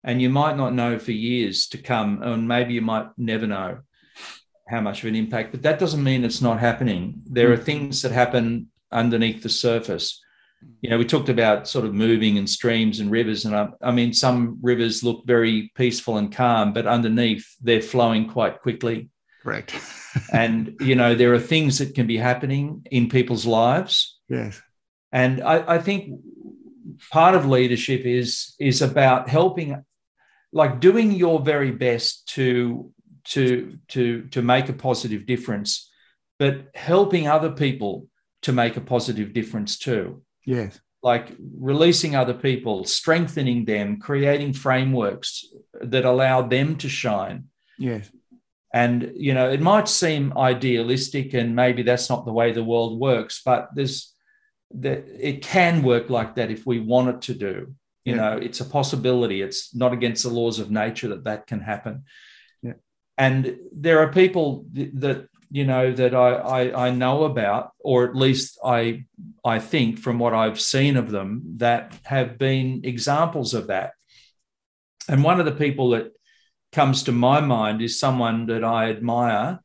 and 0.02 0.22
you 0.22 0.30
might 0.30 0.56
not 0.56 0.72
know 0.72 0.98
for 0.98 1.12
years 1.12 1.68
to 1.68 1.78
come, 1.78 2.22
and 2.22 2.48
maybe 2.48 2.72
you 2.72 2.80
might 2.80 3.08
never 3.18 3.46
know 3.46 3.80
how 4.66 4.80
much 4.80 5.02
of 5.02 5.08
an 5.08 5.16
impact, 5.16 5.50
but 5.52 5.62
that 5.62 5.78
doesn't 5.78 6.02
mean 6.02 6.24
it's 6.24 6.40
not 6.40 6.58
happening. 6.58 7.22
There 7.26 7.52
are 7.52 7.58
mm. 7.58 7.64
things 7.64 8.00
that 8.02 8.12
happen 8.12 8.68
underneath 8.90 9.42
the 9.42 9.50
surface 9.50 10.22
you 10.80 10.90
know, 10.90 10.98
we 10.98 11.04
talked 11.04 11.28
about 11.28 11.68
sort 11.68 11.84
of 11.84 11.94
moving 11.94 12.38
and 12.38 12.48
streams 12.48 13.00
and 13.00 13.10
rivers, 13.10 13.44
and 13.44 13.54
I, 13.54 13.68
I, 13.82 13.90
mean, 13.90 14.12
some 14.12 14.58
rivers 14.62 15.02
look 15.02 15.24
very 15.26 15.70
peaceful 15.74 16.16
and 16.16 16.34
calm, 16.34 16.72
but 16.72 16.86
underneath 16.86 17.46
they're 17.60 17.82
flowing 17.82 18.28
quite 18.28 18.60
quickly. 18.60 19.08
Correct. 19.42 19.74
and 20.32 20.76
you 20.80 20.94
know 20.94 21.14
there 21.14 21.32
are 21.32 21.40
things 21.40 21.78
that 21.78 21.94
can 21.94 22.06
be 22.06 22.16
happening 22.16 22.86
in 22.90 23.08
people's 23.08 23.46
lives. 23.46 24.18
Yes. 24.28 24.60
And 25.12 25.42
I, 25.42 25.76
I 25.76 25.78
think 25.78 26.20
part 27.10 27.34
of 27.34 27.46
leadership 27.46 28.02
is 28.02 28.54
is 28.58 28.82
about 28.82 29.28
helping, 29.28 29.84
like 30.52 30.80
doing 30.80 31.12
your 31.12 31.40
very 31.40 31.72
best 31.72 32.28
to 32.34 32.92
to 33.24 33.78
to 33.88 34.22
to 34.28 34.42
make 34.42 34.68
a 34.68 34.74
positive 34.74 35.26
difference, 35.26 35.90
but 36.38 36.68
helping 36.74 37.26
other 37.26 37.50
people 37.50 38.06
to 38.42 38.52
make 38.52 38.76
a 38.76 38.80
positive 38.80 39.32
difference 39.32 39.78
too. 39.78 40.22
Yes. 40.44 40.80
Like 41.02 41.32
releasing 41.58 42.14
other 42.14 42.34
people, 42.34 42.84
strengthening 42.84 43.64
them, 43.64 43.98
creating 43.98 44.52
frameworks 44.52 45.46
that 45.80 46.04
allow 46.04 46.42
them 46.42 46.76
to 46.76 46.88
shine. 46.88 47.44
Yes. 47.78 48.10
And 48.72 49.12
you 49.16 49.34
know, 49.34 49.50
it 49.50 49.60
might 49.60 49.88
seem 49.88 50.36
idealistic, 50.36 51.34
and 51.34 51.56
maybe 51.56 51.82
that's 51.82 52.08
not 52.08 52.24
the 52.24 52.32
way 52.32 52.52
the 52.52 52.64
world 52.64 53.00
works, 53.00 53.42
but 53.44 53.70
there's 53.74 54.14
that 54.72 55.04
it 55.18 55.42
can 55.42 55.82
work 55.82 56.10
like 56.10 56.36
that 56.36 56.50
if 56.50 56.64
we 56.64 56.78
want 56.78 57.08
it 57.08 57.22
to 57.22 57.34
do. 57.34 57.74
You 58.04 58.14
yeah. 58.14 58.20
know, 58.20 58.36
it's 58.36 58.60
a 58.60 58.64
possibility. 58.64 59.42
It's 59.42 59.74
not 59.74 59.92
against 59.92 60.22
the 60.22 60.30
laws 60.30 60.58
of 60.58 60.70
nature 60.70 61.08
that 61.08 61.24
that 61.24 61.46
can 61.46 61.60
happen. 61.60 62.04
Yeah. 62.62 62.74
And 63.18 63.58
there 63.72 63.98
are 63.98 64.12
people 64.12 64.66
that 64.72 65.28
you 65.50 65.64
know 65.64 65.92
that 65.92 66.14
I, 66.14 66.30
I, 66.30 66.86
I 66.86 66.90
know 66.90 67.24
about, 67.24 67.72
or 67.80 68.04
at 68.08 68.14
least 68.14 68.58
I 68.64 69.04
I 69.44 69.58
think 69.58 69.98
from 69.98 70.18
what 70.18 70.32
I've 70.32 70.60
seen 70.60 70.96
of 70.96 71.10
them 71.10 71.42
that 71.56 71.92
have 72.04 72.38
been 72.38 72.82
examples 72.84 73.54
of 73.54 73.66
that. 73.66 73.92
And 75.08 75.24
one 75.24 75.40
of 75.40 75.46
the 75.46 75.52
people 75.52 75.90
that 75.90 76.12
comes 76.72 77.02
to 77.04 77.12
my 77.12 77.40
mind 77.40 77.82
is 77.82 77.98
someone 77.98 78.46
that 78.46 78.62
I 78.62 78.90
admire, 78.90 79.58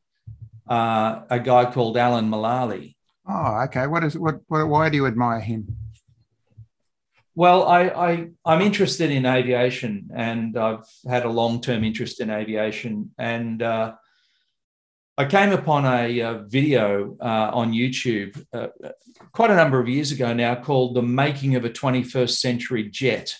uh, 0.68 1.20
a 1.30 1.38
guy 1.38 1.70
called 1.70 1.96
Alan 1.96 2.28
Mulally. 2.28 2.96
Oh, 3.28 3.62
okay. 3.64 3.86
What 3.86 4.02
is 4.04 4.18
what, 4.18 4.40
what? 4.48 4.66
Why 4.68 4.88
do 4.88 4.96
you 4.96 5.06
admire 5.06 5.40
him? 5.40 5.76
Well, 7.34 7.68
I, 7.68 7.82
I 7.88 8.28
I'm 8.44 8.62
interested 8.62 9.10
in 9.10 9.26
aviation, 9.26 10.10
and 10.14 10.56
I've 10.56 10.86
had 11.06 11.24
a 11.24 11.28
long 11.28 11.60
term 11.60 11.84
interest 11.84 12.20
in 12.20 12.30
aviation, 12.30 13.12
and 13.18 13.62
uh, 13.62 13.94
I 15.18 15.24
came 15.24 15.52
upon 15.52 15.86
a, 15.86 16.20
a 16.20 16.44
video 16.46 17.16
uh, 17.20 17.50
on 17.52 17.72
YouTube 17.72 18.44
uh, 18.52 18.68
quite 19.32 19.50
a 19.50 19.56
number 19.56 19.80
of 19.80 19.88
years 19.88 20.12
ago 20.12 20.34
now 20.34 20.54
called 20.54 20.94
"The 20.94 21.02
Making 21.02 21.56
of 21.56 21.64
a 21.64 21.70
21st 21.70 22.36
Century 22.36 22.88
Jet." 22.90 23.34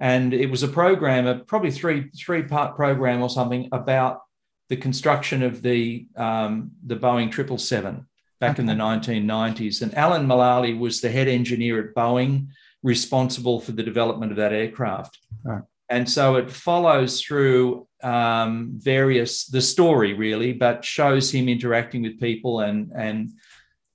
and 0.00 0.32
it 0.32 0.50
was 0.50 0.62
a 0.62 0.68
program, 0.68 1.26
a 1.26 1.36
probably 1.40 1.70
three 1.70 2.10
three 2.16 2.42
part 2.42 2.74
program 2.74 3.22
or 3.22 3.28
something 3.28 3.68
about 3.70 4.22
the 4.70 4.76
construction 4.76 5.42
of 5.42 5.60
the 5.62 6.06
um, 6.16 6.72
the 6.84 6.96
Boeing 6.96 7.30
triple 7.30 7.58
seven 7.58 8.08
back 8.40 8.52
okay. 8.52 8.62
in 8.62 8.66
the 8.66 8.72
1990s. 8.72 9.82
And 9.82 9.94
Alan 9.94 10.26
Mulally 10.26 10.76
was 10.76 11.02
the 11.02 11.10
head 11.10 11.28
engineer 11.28 11.78
at 11.86 11.94
Boeing, 11.94 12.48
responsible 12.82 13.60
for 13.60 13.72
the 13.72 13.82
development 13.82 14.32
of 14.32 14.38
that 14.38 14.54
aircraft. 14.54 15.18
Right. 15.44 15.62
And 15.90 16.08
so 16.08 16.36
it 16.36 16.50
follows 16.50 17.20
through 17.20 17.88
um, 18.02 18.70
various 18.76 19.46
the 19.46 19.60
story 19.60 20.14
really, 20.14 20.52
but 20.52 20.84
shows 20.84 21.30
him 21.30 21.48
interacting 21.48 22.02
with 22.02 22.20
people 22.20 22.60
and 22.60 22.92
and 22.94 23.30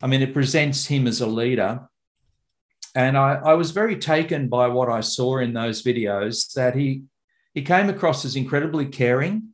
I 0.04 0.08
mean 0.08 0.22
it 0.22 0.34
presents 0.34 0.86
him 0.86 1.08
as 1.08 1.22
a 1.22 1.28
leader 1.28 1.88
and 2.96 3.18
I, 3.18 3.36
I 3.36 3.54
was 3.54 3.72
very 3.72 3.98
taken 3.98 4.48
by 4.48 4.68
what 4.68 4.90
I 4.90 5.02
saw 5.02 5.40
in 5.40 5.54
those 5.54 5.84
videos 5.84 6.54
that 6.54 6.76
he 6.76 7.04
he 7.54 7.62
came 7.62 7.90
across 7.90 8.26
as 8.26 8.36
incredibly 8.36 8.86
caring 8.86 9.50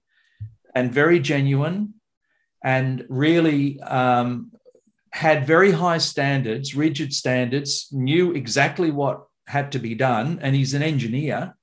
and 0.75 0.93
very 0.93 1.19
genuine 1.19 1.95
and 2.63 3.05
really 3.09 3.79
um, 3.81 4.51
had 5.11 5.45
very 5.45 5.71
high 5.71 5.97
standards, 5.97 6.75
rigid 6.75 7.13
standards, 7.13 7.87
knew 7.91 8.31
exactly 8.31 8.91
what 8.91 9.23
had 9.47 9.71
to 9.73 9.79
be 9.79 9.93
done. 9.93 10.39
And 10.41 10.55
he's 10.55 10.73
an 10.73 10.81
engineer. 10.81 11.55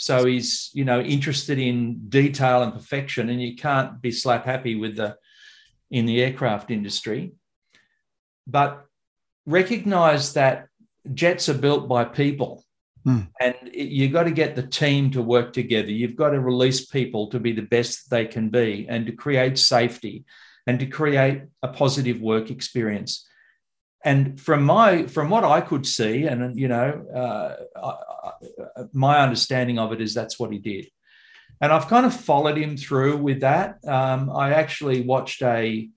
So 0.00 0.24
he's, 0.24 0.70
you 0.72 0.86
know, 0.86 1.02
interested 1.02 1.58
in 1.58 2.08
detail 2.08 2.62
and 2.62 2.72
perfection. 2.72 3.28
And 3.28 3.42
you 3.42 3.54
can't 3.54 4.00
be 4.00 4.10
slap 4.10 4.46
happy 4.46 4.74
with 4.74 4.96
the 4.96 5.18
in 5.90 6.06
the 6.06 6.22
aircraft 6.22 6.70
industry. 6.70 7.32
But 8.46 8.86
recognize 9.44 10.32
that 10.32 10.68
jets 11.12 11.50
are 11.50 11.58
built 11.58 11.86
by 11.86 12.04
people. 12.04 12.64
Mm. 13.06 13.28
And 13.42 13.54
you've 13.74 14.12
got 14.12 14.22
to 14.22 14.30
get 14.30 14.56
the 14.56 14.66
team 14.66 15.10
to 15.10 15.20
work 15.20 15.52
together. 15.52 15.90
You've 15.90 16.16
got 16.16 16.30
to 16.30 16.40
release 16.40 16.86
people 16.86 17.26
to 17.28 17.38
be 17.38 17.52
the 17.52 17.60
best 17.60 18.08
they 18.08 18.24
can 18.24 18.48
be 18.48 18.86
and 18.88 19.04
to 19.04 19.12
create 19.12 19.58
safety 19.58 20.24
and 20.66 20.80
to 20.80 20.86
create 20.86 21.42
a 21.62 21.68
positive 21.68 22.22
work 22.22 22.50
experience. 22.50 23.28
And 24.04 24.40
from 24.40 24.64
my 24.64 25.06
from 25.06 25.28
what 25.28 25.44
I 25.44 25.60
could 25.60 25.86
see, 25.86 26.26
and 26.26 26.58
you 26.58 26.68
know, 26.68 27.04
uh, 27.14 27.56
I, 27.76 27.88
I, 28.76 28.82
my 28.92 29.20
understanding 29.20 29.78
of 29.78 29.92
it 29.92 30.00
is 30.00 30.14
that's 30.14 30.38
what 30.38 30.52
he 30.52 30.58
did. 30.58 30.88
And 31.60 31.72
I've 31.72 31.88
kind 31.88 32.06
of 32.06 32.14
followed 32.14 32.56
him 32.56 32.76
through 32.76 33.18
with 33.18 33.40
that. 33.40 33.78
Um, 33.86 34.30
I 34.30 34.54
actually 34.54 35.02
watched 35.02 35.42
a 35.42 35.90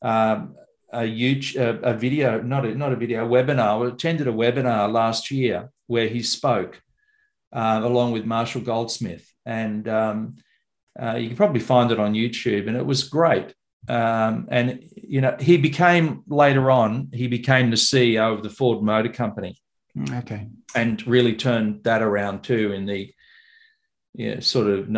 um, 0.00 0.54
a 0.92 1.04
huge 1.04 1.56
a, 1.56 1.80
a 1.80 1.94
video, 1.94 2.40
not 2.40 2.64
a, 2.64 2.74
not 2.74 2.92
a 2.92 2.96
video, 2.96 3.26
a 3.26 3.28
webinar. 3.28 3.84
I 3.84 3.92
attended 3.92 4.28
a 4.28 4.32
webinar 4.32 4.92
last 4.92 5.30
year 5.30 5.70
where 5.88 6.06
he 6.06 6.22
spoke 6.22 6.80
uh, 7.52 7.80
along 7.82 8.12
with 8.12 8.24
Marshall 8.24 8.62
Goldsmith, 8.62 9.28
and 9.44 9.88
um, 9.88 10.36
uh, 11.00 11.16
you 11.16 11.28
can 11.28 11.36
probably 11.36 11.60
find 11.60 11.90
it 11.90 11.98
on 11.98 12.14
YouTube, 12.14 12.68
and 12.68 12.76
it 12.76 12.86
was 12.86 13.04
great. 13.08 13.54
Um, 13.88 14.46
and 14.50 14.84
you 14.94 15.20
know, 15.20 15.36
he 15.40 15.56
became 15.56 16.22
later 16.28 16.70
on, 16.70 17.08
he 17.12 17.26
became 17.26 17.70
the 17.70 17.76
CEO 17.76 18.34
of 18.34 18.42
the 18.42 18.50
Ford 18.50 18.82
Motor 18.82 19.08
Company. 19.08 19.60
Mm, 19.96 20.18
okay, 20.20 20.48
and 20.74 21.04
really 21.06 21.34
turned 21.34 21.84
that 21.84 22.02
around 22.02 22.42
too 22.42 22.72
in 22.72 22.86
the 22.86 23.12
yeah, 24.14 24.40
sort 24.40 24.66
of 24.68 24.88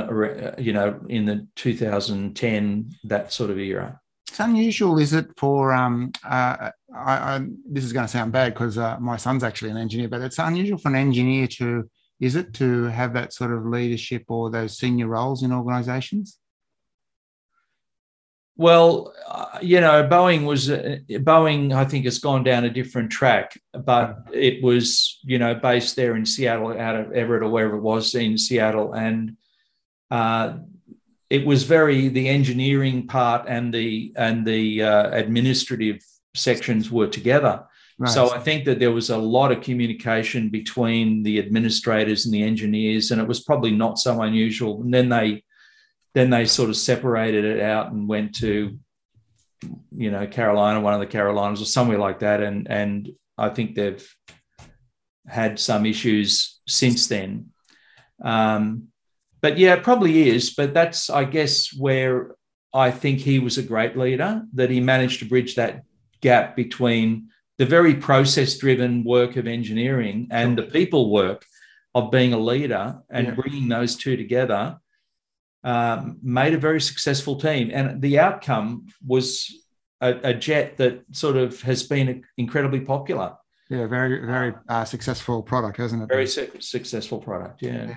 you 0.59 0.73
know 0.73 1.01
in 1.09 1.25
the 1.27 1.47
2010 1.57 2.91
that 3.05 3.33
sort 3.33 3.51
of 3.51 3.59
era 3.59 4.01
it's 4.33 4.41
unusual, 4.41 4.99
is 4.99 5.13
it, 5.13 5.27
for 5.37 5.75
um, 5.75 6.11
uh, 6.25 6.71
I, 6.97 7.13
I, 7.35 7.47
this 7.71 7.85
is 7.85 7.93
going 7.93 8.07
to 8.07 8.11
sound 8.11 8.33
bad 8.33 8.55
because 8.55 8.79
uh, 8.79 8.99
my 8.99 9.19
son's 9.19 9.45
actually 9.45 9.73
an 9.73 9.77
engineer, 9.77 10.09
but 10.09 10.23
it's 10.23 10.39
unusual 10.39 10.79
for 10.79 10.89
an 10.89 10.95
engineer 10.95 11.47
to, 11.59 11.91
is 12.19 12.35
it, 12.35 12.55
to 12.55 12.85
have 12.85 13.13
that 13.13 13.35
sort 13.35 13.53
of 13.53 13.67
leadership 13.67 14.25
or 14.29 14.49
those 14.49 14.79
senior 14.79 15.09
roles 15.09 15.43
in 15.43 15.53
organisations? 15.53 16.39
Well, 18.57 19.15
uh, 19.27 19.59
you 19.63 19.81
know, 19.81 20.07
Boeing 20.07 20.45
was 20.45 20.71
uh, 20.71 20.99
Boeing. 21.09 21.73
I 21.73 21.85
think 21.85 22.05
has 22.05 22.19
gone 22.19 22.45
down 22.45 22.65
a 22.65 22.71
different 22.71 23.11
track, 23.11 23.59
but 23.73 24.19
it 24.33 24.63
was 24.63 25.19
you 25.25 25.39
know 25.39 25.55
based 25.55 25.97
there 25.97 26.17
in 26.17 26.27
Seattle, 26.27 26.79
out 26.79 26.97
of 26.97 27.13
Everett 27.13 27.43
or 27.43 27.49
wherever 27.49 27.77
it 27.77 27.81
was 27.81 28.15
in 28.15 28.37
Seattle, 28.37 28.93
and 28.93 29.37
uh, 30.11 30.59
it 31.31 31.47
was 31.47 31.63
very 31.63 32.09
the 32.09 32.29
engineering 32.29 33.07
part 33.07 33.47
and 33.49 33.73
the 33.73 34.13
and 34.17 34.47
the 34.47 34.83
uh, 34.83 35.11
administrative 35.13 36.03
sections 36.35 36.91
were 36.91 37.07
together. 37.07 37.65
Right. 37.99 38.11
So 38.11 38.35
I 38.35 38.39
think 38.39 38.67
that 38.67 38.79
there 38.79 38.93
was 38.93 39.09
a 39.09 39.17
lot 39.17 39.51
of 39.51 39.63
communication 39.63 40.51
between 40.51 41.23
the 41.23 41.39
administrators 41.39 42.27
and 42.27 42.35
the 42.35 42.43
engineers, 42.43 43.11
and 43.11 43.21
it 43.21 43.27
was 43.27 43.41
probably 43.41 43.71
not 43.71 43.99
so 43.99 44.21
unusual. 44.21 44.83
And 44.83 44.93
then 44.93 45.09
they 45.09 45.45
then 46.15 46.31
they 46.31 46.45
sort 46.45 46.71
of 46.71 46.77
separated 46.77 47.45
it 47.45 47.61
out 47.61 47.93
and 47.93 48.09
went 48.09 48.35
to 48.37 48.79
you 49.91 50.11
know 50.11 50.27
Carolina, 50.27 50.81
one 50.81 50.95
of 50.95 51.01
the 51.01 51.07
Carolinas, 51.07 51.63
or 51.63 51.67
somewhere 51.67 51.99
like 51.99 52.21
that. 52.21 52.43
And 52.43 52.71
and 52.71 53.11
I 53.39 53.49
think 53.49 53.75
they've 53.75 54.07
had 55.27 55.59
some 55.59 55.87
issues 55.87 56.61
since 56.67 57.07
then. 57.07 57.51
Um, 58.23 58.89
but 59.41 59.59
yeah, 59.59 59.75
it 59.75 59.83
probably 59.83 60.29
is. 60.29 60.55
But 60.55 60.75
that's, 60.75 61.11
I 61.11 61.25
guess, 61.25 61.75
where 61.77 62.35
I 62.73 62.91
think 62.91 63.21
he 63.21 63.39
was 63.39 63.59
a 63.59 63.63
great 63.63 63.97
leader, 63.97 64.43
that 64.55 64.71
he 64.71 64.81
managed 64.81 65.21
to 65.21 65.29
bridge 65.29 65.57
that 65.57 65.83
gap 66.21 66.57
between 66.57 67.29
the 67.59 67.67
very 67.67 67.95
process 67.95 68.57
driven 68.57 69.05
work 69.05 69.37
of 69.37 69.47
engineering 69.47 70.29
and 70.31 70.57
the 70.57 70.63
people 70.63 71.11
work 71.11 71.45
of 71.95 72.11
being 72.11 72.33
a 72.33 72.39
leader 72.39 72.99
and 73.11 73.27
yeah. 73.27 73.35
bringing 73.35 73.69
those 73.69 73.97
two 73.97 74.17
together 74.17 74.79
um, 75.65 76.19
made 76.23 76.55
a 76.55 76.59
very 76.59 76.81
successful 76.81 77.37
team. 77.37 77.71
And 77.73 78.01
the 78.03 78.19
outcome 78.19 78.87
was 79.07 79.55
a, 80.01 80.31
a, 80.31 80.35
jet 80.35 80.77
that 80.79 81.05
sort 81.13 81.37
of 81.37 81.63
has 81.63 81.85
been 81.85 82.25
incredibly 82.37 82.81
popular. 82.81 83.37
Yeah, 83.71 83.87
very, 83.87 84.27
very 84.27 84.55
uh, 84.69 84.85
successful 84.85 85.43
product, 85.43 85.79
hasn't 85.79 86.03
it? 86.03 86.09
Very 86.09 86.27
su- 86.27 86.51
successful 86.59 87.19
product, 87.19 87.63
yeah. 87.63 87.89
yeah. 87.89 87.97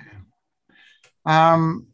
Um, 1.26 1.88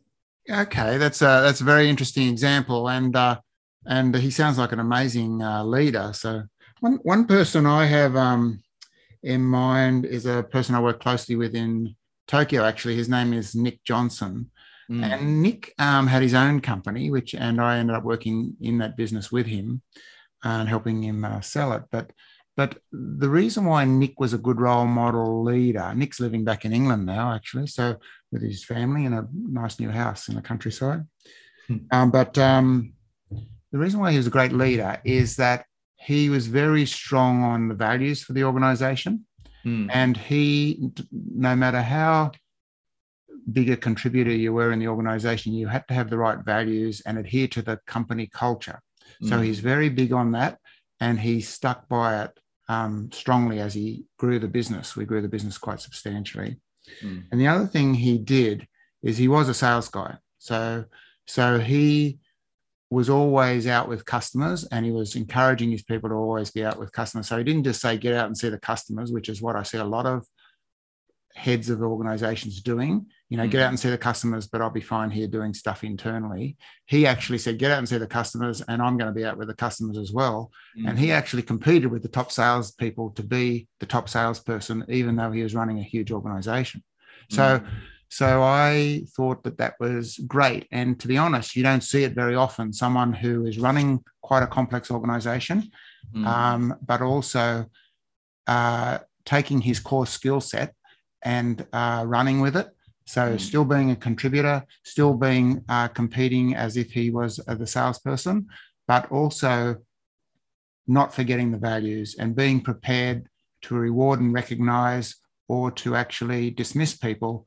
okay, 0.49 0.99
that's 0.99 1.23
a 1.23 1.41
that's 1.43 1.63
a 1.63 1.65
very 1.65 1.89
interesting 1.89 2.29
example, 2.29 2.89
and 2.89 3.17
uh, 3.17 3.41
and 3.87 4.15
he 4.15 4.31
sounds 4.31 4.59
like 4.59 4.73
an 4.73 4.79
amazing 4.79 5.43
uh, 5.43 5.65
leader. 5.65 6.13
So 6.13 6.43
one 6.81 6.99
one 7.03 7.27
person 7.27 7.65
I 7.65 7.87
have 7.87 8.15
um, 8.15 8.63
in 9.23 9.41
mind 9.43 10.05
is 10.05 10.27
a 10.27 10.43
person 10.43 10.75
I 10.75 10.81
work 10.81 11.01
closely 11.01 11.35
with 11.35 11.55
in 11.55 11.97
Tokyo. 12.29 12.65
Actually, 12.65 12.97
his 12.97 13.09
name 13.09 13.33
is 13.33 13.55
Nick 13.55 13.83
Johnson, 13.85 14.51
Mm. 14.91 15.05
And 15.05 15.43
Nick 15.43 15.75
um, 15.79 16.07
had 16.07 16.23
his 16.23 16.35
own 16.35 16.61
company, 16.61 17.11
which, 17.11 17.35
and 17.35 17.61
I 17.61 17.79
ended 17.79 17.97
up 17.97 18.05
working 18.05 18.57
in 18.61 18.79
that 18.79 18.97
business 18.97 19.31
with 19.31 19.47
him 19.47 19.83
and 20.43 20.69
helping 20.69 21.03
him 21.03 21.25
uh, 21.25 21.41
sell 21.41 21.73
it. 21.73 21.83
But 21.91 22.13
but 22.57 22.79
the 22.93 23.31
reason 23.31 23.65
why 23.65 23.85
Nick 23.87 24.21
was 24.21 24.35
a 24.35 24.39
good 24.39 24.61
role 24.61 24.87
model 24.87 25.43
leader, 25.43 25.95
Nick's 25.95 26.21
living 26.21 26.45
back 26.45 26.65
in 26.65 26.73
England 26.73 27.07
now, 27.07 27.33
actually, 27.33 27.67
so 27.67 27.97
with 28.31 28.43
his 28.43 28.63
family 28.63 29.07
in 29.07 29.15
a 29.15 29.27
nice 29.33 29.81
new 29.81 29.89
house 29.91 30.29
in 30.29 30.35
the 30.35 30.43
countryside. 30.43 31.03
Hmm. 31.67 31.77
Um, 31.91 32.11
but 32.11 32.37
um, 32.37 32.93
the 33.31 33.79
reason 33.79 34.01
why 34.01 34.11
he 34.11 34.19
was 34.19 34.27
a 34.27 34.31
great 34.31 34.53
leader 34.53 35.01
is 35.03 35.37
that 35.37 35.65
he 35.97 36.29
was 36.29 36.47
very 36.47 36.85
strong 36.85 37.43
on 37.43 37.69
the 37.69 37.75
values 37.75 38.23
for 38.23 38.35
the 38.35 38.45
organization. 38.45 39.25
Hmm. 39.63 39.89
And 39.91 40.17
he, 40.17 40.91
no 41.11 41.57
matter 41.57 41.81
how 41.81 42.33
big 43.51 43.71
a 43.71 43.77
contributor 43.77 44.31
you 44.31 44.53
were 44.53 44.73
in 44.73 44.79
the 44.79 44.89
organization, 44.89 45.53
you 45.53 45.67
had 45.67 45.87
to 45.89 45.95
have 45.95 46.11
the 46.11 46.19
right 46.19 46.39
values 46.45 47.03
and 47.07 47.19
adhere 47.19 47.49
to 47.49 47.63
the 47.63 47.79
company 47.87 48.27
culture. 48.27 48.81
So 49.23 49.37
hmm. 49.37 49.43
he's 49.43 49.61
very 49.61 49.89
big 49.89 50.13
on 50.13 50.33
that 50.33 50.59
and 51.01 51.19
he 51.19 51.41
stuck 51.41 51.89
by 51.89 52.23
it 52.23 52.31
um, 52.69 53.11
strongly 53.13 53.61
as 53.61 53.75
he 53.75 54.05
grew 54.19 54.39
the 54.39 54.49
business. 54.49 54.97
We 54.97 55.05
grew 55.05 55.21
the 55.21 55.29
business 55.29 55.59
quite 55.59 55.81
substantially. 55.81 56.61
Mm. 57.03 57.25
And 57.31 57.41
the 57.41 57.49
other 57.49 57.67
thing 57.67 57.95
he 57.95 58.19
did 58.19 58.67
is 59.03 59.19
he 59.19 59.29
was 59.29 59.49
a 59.49 59.55
sales 59.55 59.89
guy. 59.89 60.17
So, 60.39 60.85
so 61.27 61.59
he 61.59 62.19
was 62.91 63.09
always 63.11 63.67
out 63.67 63.89
with 63.89 64.05
customers 64.05 64.65
and 64.65 64.85
he 64.85 64.93
was 64.93 65.17
encouraging 65.17 65.71
his 65.71 65.83
people 65.83 66.11
to 66.11 66.15
always 66.15 66.51
be 66.51 66.65
out 66.65 66.79
with 66.79 66.93
customers. 66.93 67.27
So 67.27 67.39
he 67.39 67.45
didn't 67.45 67.65
just 67.65 67.81
say, 67.81 67.97
get 67.97 68.15
out 68.15 68.27
and 68.27 68.37
see 68.37 68.49
the 68.49 68.59
customers, 68.59 69.11
which 69.11 69.29
is 69.29 69.43
what 69.43 69.57
I 69.57 69.63
see 69.63 69.79
a 69.79 69.85
lot 69.85 70.07
of 70.07 70.27
heads 71.35 71.71
of 71.71 71.81
organizations 71.83 72.61
doing 72.61 73.07
you 73.33 73.39
know, 73.39 73.45
mm-hmm. 73.45 73.53
get 73.53 73.63
out 73.63 73.71
and 73.71 73.81
see 73.81 73.89
the 73.89 73.97
customers, 73.97 74.47
but 74.47 74.61
I'll 74.61 74.69
be 74.69 74.83
fine 74.83 75.11
here 75.11 75.27
doing 75.27 75.55
stuff 75.55 75.85
internally. 75.85 76.59
He 76.85 77.07
actually 77.07 77.39
said, 77.39 77.59
get 77.59 77.71
out 77.71 77.79
and 77.79 77.89
see 77.89 77.97
the 77.97 78.07
customers, 78.07 78.61
and 78.69 78.83
I'm 78.83 78.99
going 78.99 79.09
to 79.09 79.19
be 79.19 79.25
out 79.25 79.39
with 79.39 79.49
the 79.49 79.55
customers 79.55 79.97
as 79.97 80.13
well. 80.13 80.51
Mm-hmm. 80.77 80.89
And 80.89 80.99
he 80.99 81.07
mm. 81.07 81.13
actually 81.15 81.41
competed 81.41 81.91
with 81.91 82.03
the 82.03 82.11
top 82.11 82.31
salespeople 82.31 83.13
to 83.13 83.23
be 83.23 83.69
the 83.81 83.87
top 83.87 84.11
salesperson, 84.11 84.85
even 84.91 85.17
though 85.17 85.31
he 85.31 85.43
was 85.43 85.55
running 85.55 85.79
a 85.79 85.83
huge 85.83 86.13
organization. 86.13 86.85
So, 87.31 87.61
mm-hmm. 87.61 87.75
so 88.11 88.43
I 88.43 89.05
thought 89.17 89.45
that 89.45 89.57
that 89.57 89.77
was 89.81 90.19
great. 90.27 90.69
And 90.71 91.01
to 91.01 91.09
be 91.09 91.17
honest, 91.17 91.57
you 91.57 91.63
don't 91.63 91.81
see 91.83 92.05
it 92.05 92.13
very 92.13 92.35
often. 92.35 92.71
Someone 92.71 93.15
who 93.15 93.47
is 93.47 93.59
running 93.59 94.05
quite 94.21 94.43
a 94.43 94.47
complex 94.47 94.91
organization, 94.91 95.71
mm. 96.15 96.27
um, 96.27 96.77
but 96.85 97.01
also 97.01 97.65
uh, 98.47 98.99
taking 99.25 99.63
his 99.63 99.81
core 99.81 100.07
skill 100.07 100.43
set 100.43 100.75
and 101.23 101.67
uh, 101.73 102.05
running 102.07 102.43
with 102.43 102.59
it 102.59 102.69
so, 103.05 103.35
mm. 103.35 103.41
still 103.41 103.65
being 103.65 103.91
a 103.91 103.97
contributor, 103.97 104.65
still 104.85 105.15
being 105.15 105.65
uh, 105.69 105.89
competing 105.89 106.55
as 106.55 106.77
if 106.77 106.91
he 106.91 107.11
was 107.11 107.41
uh, 107.47 107.55
the 107.55 107.67
salesperson, 107.67 108.47
but 108.87 109.11
also 109.11 109.77
not 110.87 111.15
forgetting 111.15 111.51
the 111.51 111.59
values 111.59 112.17
and 112.19 112.37
being 112.37 112.61
prepared 112.61 113.29
to 113.63 113.75
reward 113.75 114.21
and 114.21 114.33
recognize 114.33 115.17
or 115.49 115.71
to 115.71 115.95
actually 115.95 116.51
dismiss 116.51 116.97
people 116.97 117.47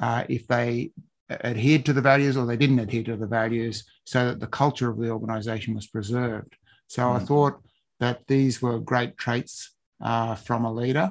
uh, 0.00 0.24
if 0.28 0.46
they 0.46 0.90
adhered 1.30 1.84
to 1.84 1.92
the 1.92 2.00
values 2.00 2.36
or 2.36 2.46
they 2.46 2.56
didn't 2.56 2.78
adhere 2.78 3.02
to 3.02 3.16
the 3.16 3.26
values 3.26 3.84
so 4.04 4.26
that 4.26 4.40
the 4.40 4.46
culture 4.46 4.90
of 4.90 4.98
the 4.98 5.10
organization 5.10 5.74
was 5.74 5.86
preserved. 5.86 6.56
So, 6.86 7.02
mm. 7.02 7.16
I 7.16 7.24
thought 7.24 7.62
that 8.00 8.26
these 8.26 8.60
were 8.60 8.78
great 8.78 9.16
traits 9.16 9.74
uh, 10.02 10.34
from 10.34 10.64
a 10.64 10.72
leader, 10.72 11.10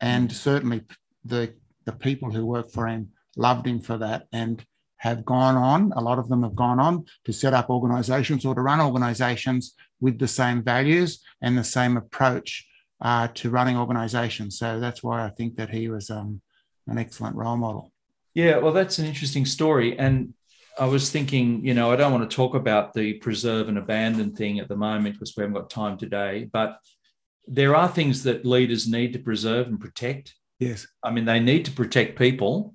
and 0.00 0.28
mm. 0.28 0.32
certainly 0.32 0.82
the 1.24 1.54
the 1.84 1.92
people 1.92 2.30
who 2.30 2.46
work 2.46 2.70
for 2.70 2.86
him 2.86 3.08
loved 3.36 3.66
him 3.66 3.80
for 3.80 3.98
that 3.98 4.26
and 4.32 4.64
have 4.98 5.24
gone 5.24 5.56
on, 5.56 5.92
a 5.96 6.00
lot 6.00 6.20
of 6.20 6.28
them 6.28 6.44
have 6.44 6.54
gone 6.54 6.78
on 6.78 7.04
to 7.24 7.32
set 7.32 7.52
up 7.52 7.68
organizations 7.70 8.44
or 8.44 8.54
to 8.54 8.60
run 8.60 8.80
organizations 8.80 9.74
with 10.00 10.18
the 10.18 10.28
same 10.28 10.62
values 10.62 11.20
and 11.40 11.58
the 11.58 11.64
same 11.64 11.96
approach 11.96 12.68
uh, 13.00 13.26
to 13.34 13.50
running 13.50 13.76
organizations. 13.76 14.58
So 14.58 14.78
that's 14.78 15.02
why 15.02 15.24
I 15.24 15.30
think 15.30 15.56
that 15.56 15.70
he 15.70 15.88
was 15.88 16.08
um, 16.08 16.40
an 16.86 16.98
excellent 16.98 17.34
role 17.34 17.56
model. 17.56 17.92
Yeah, 18.34 18.58
well, 18.58 18.72
that's 18.72 19.00
an 19.00 19.06
interesting 19.06 19.44
story. 19.44 19.98
And 19.98 20.34
I 20.78 20.86
was 20.86 21.10
thinking, 21.10 21.64
you 21.64 21.74
know, 21.74 21.90
I 21.90 21.96
don't 21.96 22.12
want 22.12 22.30
to 22.30 22.34
talk 22.34 22.54
about 22.54 22.94
the 22.94 23.14
preserve 23.14 23.68
and 23.68 23.78
abandon 23.78 24.34
thing 24.34 24.60
at 24.60 24.68
the 24.68 24.76
moment 24.76 25.16
because 25.16 25.34
we 25.36 25.42
haven't 25.42 25.54
got 25.54 25.68
time 25.68 25.98
today, 25.98 26.48
but 26.52 26.78
there 27.48 27.74
are 27.74 27.88
things 27.88 28.22
that 28.22 28.46
leaders 28.46 28.88
need 28.88 29.12
to 29.14 29.18
preserve 29.18 29.66
and 29.66 29.80
protect. 29.80 30.34
Yes. 30.60 30.86
I 31.02 31.10
mean, 31.10 31.24
they 31.24 31.40
need 31.40 31.64
to 31.64 31.72
protect 31.72 32.16
people 32.16 32.74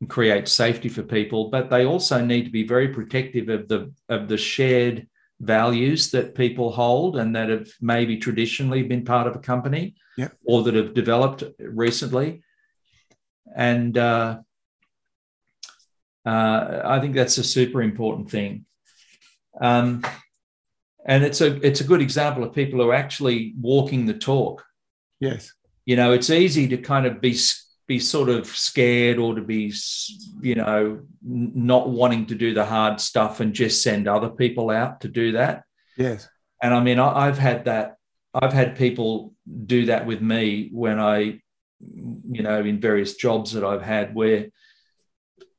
and 0.00 0.08
create 0.08 0.48
safety 0.48 0.88
for 0.88 1.02
people, 1.02 1.50
but 1.50 1.70
they 1.70 1.84
also 1.84 2.24
need 2.24 2.44
to 2.44 2.50
be 2.50 2.66
very 2.66 2.88
protective 2.88 3.48
of 3.48 3.68
the 3.68 3.92
of 4.08 4.28
the 4.28 4.36
shared 4.36 5.08
values 5.40 6.10
that 6.10 6.34
people 6.34 6.72
hold 6.72 7.16
and 7.16 7.34
that 7.36 7.48
have 7.48 7.68
maybe 7.80 8.16
traditionally 8.16 8.82
been 8.82 9.04
part 9.04 9.26
of 9.26 9.36
a 9.36 9.40
company 9.40 9.94
or 10.44 10.62
that 10.64 10.74
have 10.74 10.94
developed 10.94 11.44
recently. 11.60 12.42
And 13.56 13.96
uh, 13.96 14.38
uh, 16.26 16.80
I 16.84 17.00
think 17.00 17.14
that's 17.14 17.38
a 17.38 17.44
super 17.44 17.82
important 17.82 18.30
thing. 18.30 18.66
Um, 19.60 20.04
and 21.06 21.24
it's 21.24 21.40
a 21.40 21.54
it's 21.66 21.80
a 21.80 21.84
good 21.84 22.02
example 22.02 22.44
of 22.44 22.54
people 22.54 22.80
who 22.80 22.90
are 22.90 22.94
actually 22.94 23.54
walking 23.60 24.06
the 24.06 24.14
talk. 24.14 24.64
Yes. 25.20 25.52
You 25.86 25.96
know, 25.96 26.12
it's 26.12 26.30
easy 26.30 26.68
to 26.68 26.76
kind 26.76 27.06
of 27.06 27.20
be 27.20 27.38
be 27.88 27.98
sort 27.98 28.28
of 28.28 28.46
scared 28.46 29.18
or 29.18 29.34
to 29.34 29.40
be 29.40 29.72
you 30.40 30.54
know 30.54 31.00
not 31.22 31.88
wanting 31.88 32.26
to 32.26 32.34
do 32.34 32.54
the 32.54 32.64
hard 32.64 33.00
stuff 33.00 33.40
and 33.40 33.54
just 33.54 33.82
send 33.82 34.06
other 34.06 34.28
people 34.28 34.70
out 34.70 35.00
to 35.00 35.08
do 35.08 35.32
that. 35.32 35.64
Yes. 35.96 36.28
And 36.62 36.74
i 36.74 36.80
mean 36.80 36.98
I, 36.98 37.26
have 37.26 37.38
had 37.38 37.64
that 37.64 37.96
i've 38.34 38.52
had 38.52 38.76
people 38.76 39.32
do 39.66 39.86
that 39.86 40.06
with 40.06 40.20
me 40.20 40.70
when 40.72 40.98
i 40.98 41.40
you 41.80 42.42
know 42.42 42.60
in 42.60 42.80
various 42.80 43.14
jobs 43.14 43.52
that 43.52 43.64
i've 43.64 43.82
had 43.82 44.12
where 44.14 44.48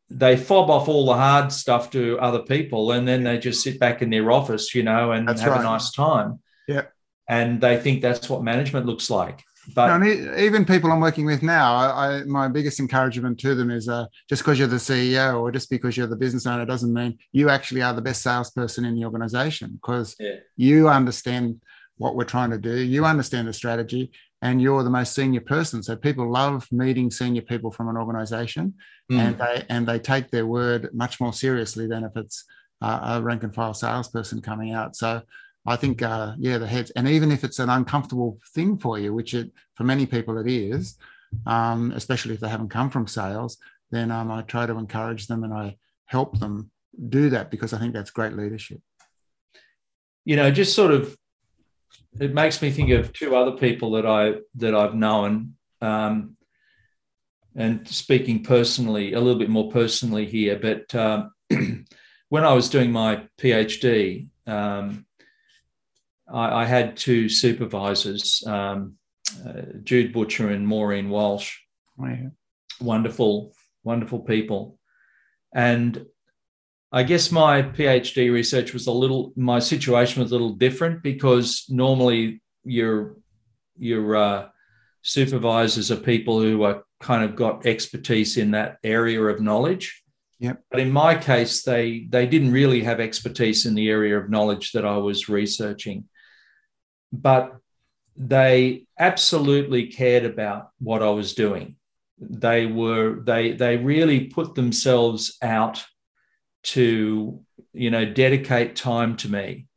they 0.09 0.35
fob 0.35 0.69
off 0.69 0.87
all 0.87 1.05
the 1.05 1.13
hard 1.13 1.51
stuff 1.51 1.89
to 1.91 2.19
other 2.19 2.39
people 2.39 2.91
and 2.91 3.07
then 3.07 3.23
they 3.23 3.37
just 3.37 3.63
sit 3.63 3.79
back 3.79 4.01
in 4.01 4.09
their 4.09 4.31
office 4.31 4.75
you 4.75 4.83
know 4.83 5.11
and 5.11 5.27
that's 5.27 5.41
have 5.41 5.53
right. 5.53 5.61
a 5.61 5.63
nice 5.63 5.91
time. 5.91 6.39
Yeah. 6.67 6.83
And 7.27 7.61
they 7.61 7.77
think 7.77 8.01
that's 8.01 8.27
what 8.27 8.43
management 8.43 8.87
looks 8.87 9.09
like 9.09 9.43
but 9.75 9.97
no, 9.97 10.35
even 10.37 10.65
people 10.65 10.91
I'm 10.91 10.99
working 10.99 11.25
with 11.25 11.43
now, 11.43 11.75
I, 11.75 12.23
my 12.23 12.47
biggest 12.47 12.79
encouragement 12.79 13.39
to 13.39 13.55
them 13.55 13.71
is 13.71 13.87
uh, 13.89 14.05
just 14.27 14.43
because 14.43 14.59
you're 14.59 14.67
the 14.67 14.77
CEO 14.77 15.39
or 15.39 15.51
just 15.51 15.69
because 15.69 15.97
you're 15.97 16.07
the 16.07 16.15
business 16.15 16.45
owner 16.45 16.65
doesn't 16.65 16.93
mean 16.93 17.17
you 17.31 17.49
actually 17.49 17.81
are 17.81 17.93
the 17.93 18.01
best 18.01 18.21
salesperson 18.21 18.85
in 18.85 18.95
the 18.95 19.05
organization 19.05 19.71
because 19.73 20.15
yeah. 20.19 20.35
you 20.55 20.89
understand 20.89 21.59
what 21.97 22.15
we're 22.15 22.23
trying 22.23 22.49
to 22.49 22.57
do, 22.57 22.77
you 22.77 23.05
understand 23.05 23.47
the 23.47 23.53
strategy, 23.53 24.11
and 24.41 24.61
you're 24.61 24.83
the 24.83 24.89
most 24.89 25.13
senior 25.13 25.41
person. 25.41 25.83
So 25.83 25.95
people 25.95 26.31
love 26.31 26.65
meeting 26.71 27.11
senior 27.11 27.41
people 27.41 27.71
from 27.71 27.89
an 27.89 27.97
organization, 27.97 28.73
mm. 29.11 29.17
and 29.17 29.37
they 29.37 29.65
and 29.69 29.87
they 29.87 29.99
take 29.99 30.31
their 30.31 30.47
word 30.47 30.89
much 30.93 31.19
more 31.19 31.33
seriously 31.33 31.87
than 31.87 32.03
if 32.05 32.11
it's 32.15 32.45
uh, 32.81 32.99
a 33.17 33.21
rank 33.21 33.43
and 33.43 33.53
file 33.53 33.73
salesperson 33.73 34.41
coming 34.41 34.71
out. 34.71 34.95
So 34.95 35.21
I 35.69 35.75
think, 35.75 36.01
uh, 36.01 36.33
yeah, 36.39 36.57
the 36.57 36.65
heads, 36.65 36.89
and 36.91 37.07
even 37.07 37.31
if 37.31 37.43
it's 37.43 37.59
an 37.59 37.69
uncomfortable 37.69 38.39
thing 38.55 38.79
for 38.79 38.97
you, 38.97 39.13
which 39.13 39.35
it 39.35 39.51
for 39.75 39.83
many 39.83 40.07
people 40.07 40.39
it 40.39 40.47
is, 40.47 40.97
um, 41.45 41.91
especially 41.95 42.33
if 42.33 42.39
they 42.39 42.49
haven't 42.49 42.69
come 42.69 42.89
from 42.89 43.05
sales, 43.05 43.59
then 43.91 44.09
um, 44.09 44.31
I 44.31 44.41
try 44.41 44.65
to 44.65 44.75
encourage 44.77 45.27
them 45.27 45.43
and 45.43 45.53
I 45.53 45.77
help 46.05 46.39
them 46.39 46.71
do 47.09 47.29
that 47.29 47.51
because 47.51 47.71
I 47.71 47.77
think 47.77 47.93
that's 47.93 48.09
great 48.09 48.33
leadership. 48.33 48.81
You 50.25 50.37
know, 50.37 50.49
just 50.49 50.75
sort 50.75 50.91
of, 50.91 51.15
it 52.19 52.33
makes 52.33 52.63
me 52.63 52.71
think 52.71 52.89
of 52.89 53.13
two 53.13 53.35
other 53.35 53.51
people 53.51 53.91
that 53.91 54.07
I 54.07 54.39
that 54.55 54.73
I've 54.73 54.95
known, 54.95 55.53
um, 55.81 56.35
and 57.55 57.87
speaking 57.87 58.43
personally, 58.43 59.13
a 59.13 59.19
little 59.19 59.37
bit 59.37 59.49
more 59.49 59.69
personally 59.69 60.25
here, 60.25 60.57
but 60.57 60.95
um, 60.95 61.31
when 62.29 62.43
I 62.43 62.53
was 62.53 62.69
doing 62.69 62.91
my 62.91 63.27
PhD. 63.39 64.29
Um, 64.47 65.05
I, 66.31 66.61
I 66.61 66.65
had 66.65 66.97
two 66.97 67.29
supervisors, 67.29 68.43
um, 68.45 68.95
uh, 69.45 69.61
Jude 69.83 70.13
Butcher 70.13 70.49
and 70.49 70.67
Maureen 70.67 71.09
Walsh. 71.09 71.57
Oh, 71.99 72.07
yeah. 72.07 72.29
Wonderful, 72.81 73.53
wonderful 73.83 74.19
people. 74.19 74.77
And 75.53 76.05
I 76.91 77.03
guess 77.03 77.31
my 77.31 77.61
PhD 77.61 78.31
research 78.31 78.73
was 78.73 78.87
a 78.87 78.91
little, 78.91 79.33
my 79.35 79.59
situation 79.59 80.21
was 80.21 80.31
a 80.31 80.35
little 80.35 80.53
different 80.53 81.03
because 81.03 81.65
normally 81.69 82.41
your 82.63 83.17
your 83.77 84.15
uh, 84.15 84.47
supervisors 85.01 85.91
are 85.91 85.95
people 85.95 86.41
who 86.41 86.63
are 86.63 86.83
kind 86.99 87.23
of 87.23 87.35
got 87.35 87.65
expertise 87.65 88.37
in 88.37 88.51
that 88.51 88.77
area 88.83 89.21
of 89.21 89.41
knowledge. 89.41 90.03
Yep. 90.39 90.63
But 90.71 90.79
in 90.81 90.91
my 90.91 91.15
case, 91.15 91.63
they 91.63 92.07
they 92.09 92.25
didn't 92.25 92.51
really 92.51 92.81
have 92.83 92.99
expertise 92.99 93.65
in 93.65 93.75
the 93.75 93.89
area 93.89 94.17
of 94.17 94.29
knowledge 94.29 94.71
that 94.71 94.85
I 94.85 94.97
was 94.97 95.29
researching 95.29 96.05
but 97.11 97.59
they 98.15 98.85
absolutely 98.97 99.87
cared 99.87 100.25
about 100.25 100.71
what 100.79 101.01
I 101.01 101.09
was 101.09 101.33
doing. 101.33 101.75
They 102.19 102.65
were 102.65 103.21
they 103.23 103.53
they 103.53 103.77
really 103.77 104.25
put 104.25 104.55
themselves 104.55 105.37
out 105.41 105.83
to, 106.63 107.39
you 107.73 107.91
know, 107.91 108.05
dedicate 108.05 108.75
time 108.75 109.15
to 109.17 109.31
me. 109.31 109.67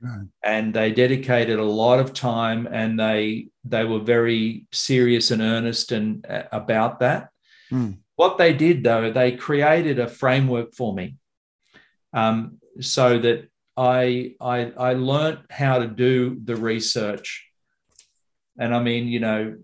Right. 0.00 0.28
And 0.44 0.72
they 0.72 0.92
dedicated 0.92 1.58
a 1.58 1.64
lot 1.64 1.98
of 1.98 2.14
time 2.14 2.68
and 2.70 2.98
they 2.98 3.48
they 3.64 3.84
were 3.84 3.98
very 3.98 4.66
serious 4.72 5.32
and 5.32 5.42
earnest 5.42 5.90
and 5.90 6.24
uh, 6.24 6.44
about 6.52 7.00
that. 7.00 7.30
Mm. 7.72 7.98
What 8.14 8.38
they 8.38 8.52
did 8.52 8.84
though, 8.84 9.10
they 9.10 9.32
created 9.32 9.98
a 9.98 10.06
framework 10.06 10.72
for 10.72 10.94
me. 10.94 11.16
Um, 12.12 12.58
so 12.80 13.18
that 13.18 13.48
I, 13.78 14.34
I 14.40 14.72
I 14.76 14.92
learned 14.94 15.38
how 15.50 15.78
to 15.78 15.86
do 15.86 16.36
the 16.42 16.56
research. 16.56 17.48
And 18.58 18.74
I 18.74 18.82
mean, 18.82 19.06
you 19.06 19.20
know, 19.20 19.56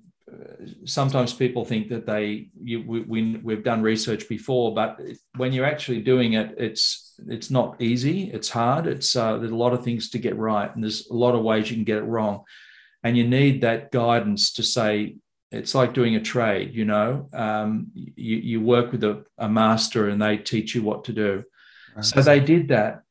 sometimes 0.84 1.32
people 1.32 1.64
think 1.64 1.88
that 1.88 2.06
they 2.06 2.48
you, 2.62 2.84
we, 2.86 3.00
we, 3.00 3.36
we've 3.42 3.64
done 3.64 3.82
research 3.82 4.28
before 4.28 4.74
but 4.74 5.00
when 5.36 5.52
you're 5.52 5.66
actually 5.66 6.00
doing 6.00 6.32
it 6.32 6.54
it's 6.56 7.14
it's 7.28 7.50
not 7.50 7.80
easy. 7.80 8.30
It's 8.32 8.48
hard. 8.48 8.86
It's 8.86 9.14
uh, 9.14 9.38
there's 9.38 9.52
a 9.52 9.56
lot 9.56 9.72
of 9.72 9.84
things 9.84 10.10
to 10.10 10.18
get 10.18 10.36
right 10.36 10.72
and 10.72 10.82
there's 10.82 11.08
a 11.08 11.14
lot 11.14 11.34
of 11.34 11.42
ways 11.42 11.70
you 11.70 11.76
can 11.76 11.84
get 11.84 11.98
it 11.98 12.04
wrong. 12.04 12.44
And 13.02 13.16
you 13.16 13.26
need 13.28 13.60
that 13.60 13.90
guidance 13.92 14.52
to 14.54 14.62
say 14.62 15.16
it's 15.50 15.74
like 15.74 15.92
doing 15.92 16.16
a 16.16 16.20
trade 16.20 16.74
you 16.74 16.84
know? 16.84 17.28
Um, 17.32 17.90
you, 17.94 18.36
you 18.36 18.60
work 18.60 18.92
with 18.92 19.04
a, 19.04 19.24
a, 19.38 19.48
master 19.48 20.08
and 20.08 20.20
they 20.20 20.36
teach 20.38 20.74
you 20.74 20.82
what 20.82 21.04
to 21.04 21.12
do. 21.12 21.44
Right. 21.94 22.04
so 22.04 22.22
they 22.22 22.40
did 22.40 22.68
that 22.68 23.03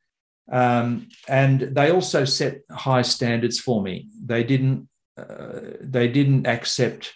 um, 0.51 1.07
and 1.27 1.61
they 1.61 1.91
also 1.91 2.25
set 2.25 2.61
high 2.69 3.01
standards 3.01 3.59
for 3.59 3.81
me 3.81 4.07
they 4.23 4.43
didn't 4.43 4.87
uh, 5.17 5.59
they 5.79 6.07
didn't 6.07 6.47
accept 6.47 7.13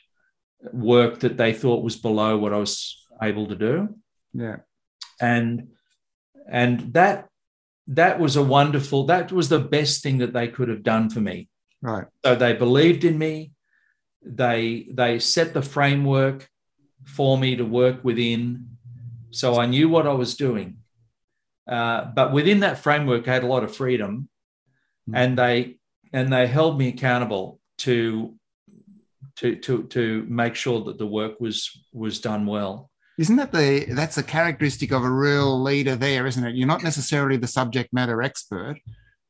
work 0.71 1.19
that 1.19 1.37
they 1.37 1.53
thought 1.53 1.83
was 1.83 1.95
below 1.95 2.37
what 2.37 2.53
I 2.53 2.57
was 2.57 3.05
able 3.21 3.47
to 3.47 3.55
do. 3.55 3.95
Yeah. 4.33 4.57
And 5.19 5.69
and 6.49 6.93
that 6.93 7.27
that 7.87 8.19
was 8.19 8.35
a 8.35 8.43
wonderful 8.43 9.05
that 9.05 9.31
was 9.31 9.49
the 9.49 9.59
best 9.59 10.03
thing 10.03 10.19
that 10.19 10.33
they 10.33 10.47
could 10.47 10.69
have 10.69 10.83
done 10.83 11.09
for 11.09 11.21
me. 11.21 11.49
Right. 11.81 12.05
So 12.25 12.35
they 12.35 12.53
believed 12.53 13.03
in 13.03 13.17
me. 13.17 13.53
They 14.21 14.87
they 14.91 15.19
set 15.19 15.53
the 15.53 15.61
framework 15.61 16.49
for 17.05 17.37
me 17.37 17.55
to 17.55 17.63
work 17.63 18.03
within. 18.03 18.77
So 19.31 19.59
I 19.59 19.65
knew 19.65 19.89
what 19.89 20.07
I 20.07 20.13
was 20.13 20.35
doing. 20.35 20.77
Uh, 21.67 22.05
but 22.05 22.31
within 22.31 22.61
that 22.61 22.79
framework, 22.79 23.27
I 23.27 23.33
had 23.33 23.43
a 23.43 23.47
lot 23.47 23.63
of 23.63 23.75
freedom, 23.75 24.29
mm. 25.09 25.13
and 25.15 25.37
they 25.37 25.77
and 26.13 26.31
they 26.31 26.47
held 26.47 26.77
me 26.77 26.89
accountable 26.89 27.59
to 27.79 28.33
to 29.37 29.55
to 29.57 29.83
to 29.83 30.25
make 30.29 30.55
sure 30.55 30.83
that 30.85 30.97
the 30.97 31.07
work 31.07 31.39
was 31.39 31.69
was 31.91 32.19
done 32.19 32.45
well. 32.45 32.89
Isn't 33.17 33.35
that 33.37 33.51
the 33.51 33.85
that's 33.89 34.17
a 34.17 34.23
characteristic 34.23 34.91
of 34.91 35.03
a 35.03 35.09
real 35.09 35.61
leader 35.61 35.95
there 35.95 36.27
isn't 36.27 36.43
it? 36.43 36.55
You're 36.55 36.67
not 36.67 36.83
necessarily 36.83 37.37
the 37.37 37.47
subject 37.47 37.91
matter 37.91 38.21
expert 38.21 38.77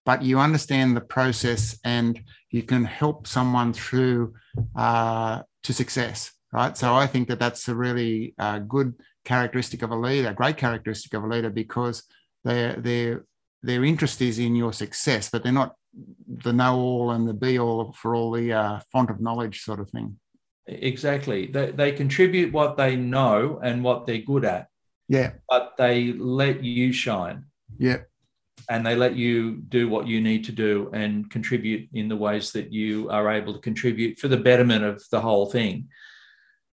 but 0.07 0.23
you 0.23 0.39
understand 0.39 0.95
the 0.95 1.01
process 1.01 1.77
and 1.83 2.23
you 2.49 2.63
can 2.63 2.85
help 2.85 3.27
someone 3.27 3.73
through 3.73 4.33
uh, 4.77 5.41
to 5.63 5.73
success 5.73 6.31
right? 6.53 6.77
So 6.77 6.95
i 6.95 7.05
think 7.05 7.27
that 7.27 7.39
that's 7.39 7.67
a 7.67 7.75
really 7.75 8.33
uh, 8.39 8.59
good 8.59 8.93
characteristic 9.25 9.81
of 9.83 9.91
a 9.91 9.95
leader 9.95 10.29
a 10.29 10.33
great 10.33 10.57
characteristic 10.57 11.13
of 11.13 11.23
a 11.23 11.27
leader 11.27 11.49
because 11.49 12.03
their 12.43 12.75
their 12.75 13.25
their 13.63 13.83
interest 13.83 14.21
is 14.21 14.39
in 14.39 14.55
your 14.55 14.71
success 14.71 15.29
but 15.29 15.43
they're 15.43 15.51
not 15.51 15.75
the 16.27 16.53
know 16.53 16.75
all 16.75 17.11
and 17.11 17.27
the 17.27 17.33
be 17.33 17.59
all 17.59 17.91
for 17.93 18.15
all 18.15 18.31
the 18.31 18.53
uh, 18.53 18.79
font 18.91 19.09
of 19.09 19.21
knowledge 19.21 19.63
sort 19.63 19.79
of 19.79 19.89
thing. 19.89 20.17
Exactly. 20.67 21.47
They, 21.47 21.71
they 21.71 21.91
contribute 21.91 22.51
what 22.51 22.77
they 22.77 22.95
know 22.95 23.59
and 23.63 23.83
what 23.83 24.05
they're 24.05 24.17
good 24.19 24.45
at. 24.45 24.67
Yeah. 25.07 25.33
But 25.49 25.75
they 25.77 26.13
let 26.13 26.63
you 26.63 26.91
shine. 26.91 27.45
Yeah. 27.77 27.99
And 28.69 28.85
they 28.85 28.95
let 28.95 29.15
you 29.15 29.57
do 29.69 29.87
what 29.87 30.07
you 30.07 30.19
need 30.19 30.43
to 30.45 30.51
do 30.51 30.89
and 30.93 31.31
contribute 31.31 31.87
in 31.93 32.09
the 32.09 32.17
ways 32.17 32.51
that 32.51 32.73
you 32.73 33.09
are 33.09 33.31
able 33.31 33.53
to 33.53 33.59
contribute 33.59 34.19
for 34.19 34.27
the 34.27 34.37
betterment 34.37 34.83
of 34.83 35.01
the 35.09 35.21
whole 35.21 35.45
thing. 35.45 35.87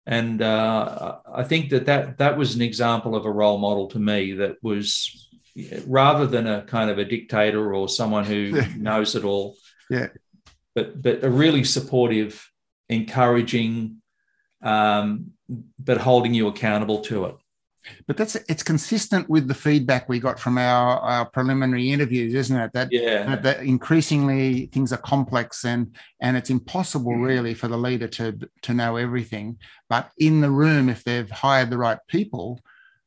And 0.06 0.42
uh, 0.42 1.16
I 1.32 1.44
think 1.44 1.70
that, 1.70 1.86
that 1.86 2.18
that 2.18 2.36
was 2.36 2.54
an 2.54 2.62
example 2.62 3.14
of 3.14 3.24
a 3.24 3.30
role 3.30 3.58
model 3.58 3.88
to 3.88 3.98
me 3.98 4.32
that 4.34 4.56
was 4.62 5.27
rather 5.86 6.26
than 6.26 6.46
a 6.46 6.62
kind 6.62 6.90
of 6.90 6.98
a 6.98 7.04
dictator 7.04 7.74
or 7.74 7.88
someone 7.88 8.24
who 8.24 8.62
knows 8.76 9.14
it 9.14 9.24
all. 9.24 9.56
Yeah. 9.90 10.08
But 10.74 11.00
but 11.02 11.24
a 11.24 11.30
really 11.30 11.64
supportive, 11.64 12.50
encouraging, 12.88 14.02
um, 14.62 15.32
but 15.78 15.98
holding 15.98 16.34
you 16.34 16.48
accountable 16.48 17.00
to 17.02 17.24
it. 17.26 17.36
But 18.06 18.16
that's 18.16 18.34
it's 18.34 18.62
consistent 18.62 19.28
with 19.28 19.48
the 19.48 19.54
feedback 19.54 20.08
we 20.08 20.20
got 20.20 20.38
from 20.38 20.58
our, 20.58 20.98
our 20.98 21.24
preliminary 21.26 21.90
interviews, 21.90 22.34
isn't 22.34 22.56
it? 22.56 22.72
That, 22.72 22.88
yeah. 22.90 23.24
that, 23.26 23.42
that 23.42 23.60
increasingly 23.62 24.66
things 24.66 24.92
are 24.92 24.98
complex 24.98 25.64
and 25.64 25.94
and 26.20 26.36
it's 26.36 26.50
impossible 26.50 27.12
mm. 27.12 27.24
really 27.24 27.54
for 27.54 27.68
the 27.68 27.78
leader 27.78 28.08
to 28.08 28.38
to 28.62 28.74
know 28.74 28.96
everything. 28.96 29.58
But 29.88 30.10
in 30.18 30.40
the 30.40 30.50
room, 30.50 30.88
if 30.88 31.04
they've 31.04 31.30
hired 31.30 31.70
the 31.70 31.78
right 31.78 31.98
people, 32.08 32.60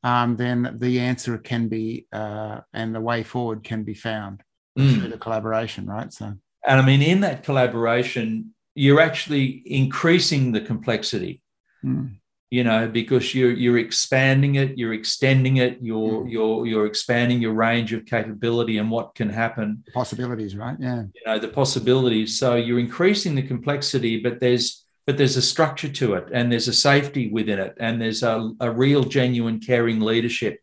um, 0.04 0.36
then 0.36 0.78
the 0.80 1.00
answer 1.00 1.38
can 1.38 1.68
be 1.68 2.08
uh, 2.12 2.62
and 2.74 2.94
the 2.94 3.02
way 3.02 3.24
forward 3.24 3.64
can 3.64 3.84
be 3.84 3.94
found 3.94 4.42
mm. 4.78 4.94
through 4.94 5.10
the 5.10 5.18
collaboration, 5.18 5.86
right? 5.86 6.12
So, 6.12 6.34
and 6.68 6.82
I 6.82 6.86
mean, 6.86 7.02
in 7.02 7.22
that 7.22 7.44
collaboration, 7.44 8.54
you're 8.74 9.02
actually 9.02 9.62
increasing 9.66 10.52
the 10.52 10.62
complexity. 10.62 11.42
Mm. 11.86 12.16
You 12.50 12.66
know, 12.66 12.86
because 12.90 13.34
you're 13.34 13.54
you're 13.54 13.78
expanding 13.78 14.56
it, 14.56 14.78
you're 14.78 14.92
extending 14.92 15.58
it, 15.58 15.78
you're 15.82 16.24
mm. 16.24 16.32
you're 16.32 16.66
you're 16.66 16.86
expanding 16.86 17.42
your 17.42 17.54
range 17.54 17.94
of 17.94 18.06
capability 18.06 18.78
and 18.78 18.92
what 18.92 19.16
can 19.16 19.30
happen. 19.30 19.84
Possibilities, 19.94 20.58
right? 20.58 20.76
Yeah. 20.78 21.04
You 21.16 21.22
know, 21.26 21.40
the 21.40 21.48
possibilities. 21.48 22.38
So 22.38 22.56
you're 22.56 22.80
increasing 22.80 23.36
the 23.36 23.44
complexity, 23.44 24.20
but 24.20 24.42
there's 24.42 24.81
but 25.06 25.18
there's 25.18 25.38
a 25.38 25.42
structure 25.42 25.90
to 25.90 26.14
it 26.14 26.28
and 26.34 26.52
there's 26.52 26.68
a 26.68 26.74
safety 26.74 27.30
within 27.30 27.60
it 27.60 27.76
and 27.80 28.02
there's 28.02 28.24
a, 28.24 28.52
a 28.60 28.72
real 28.72 29.04
genuine 29.04 29.60
caring 29.60 30.00
leadership 30.00 30.60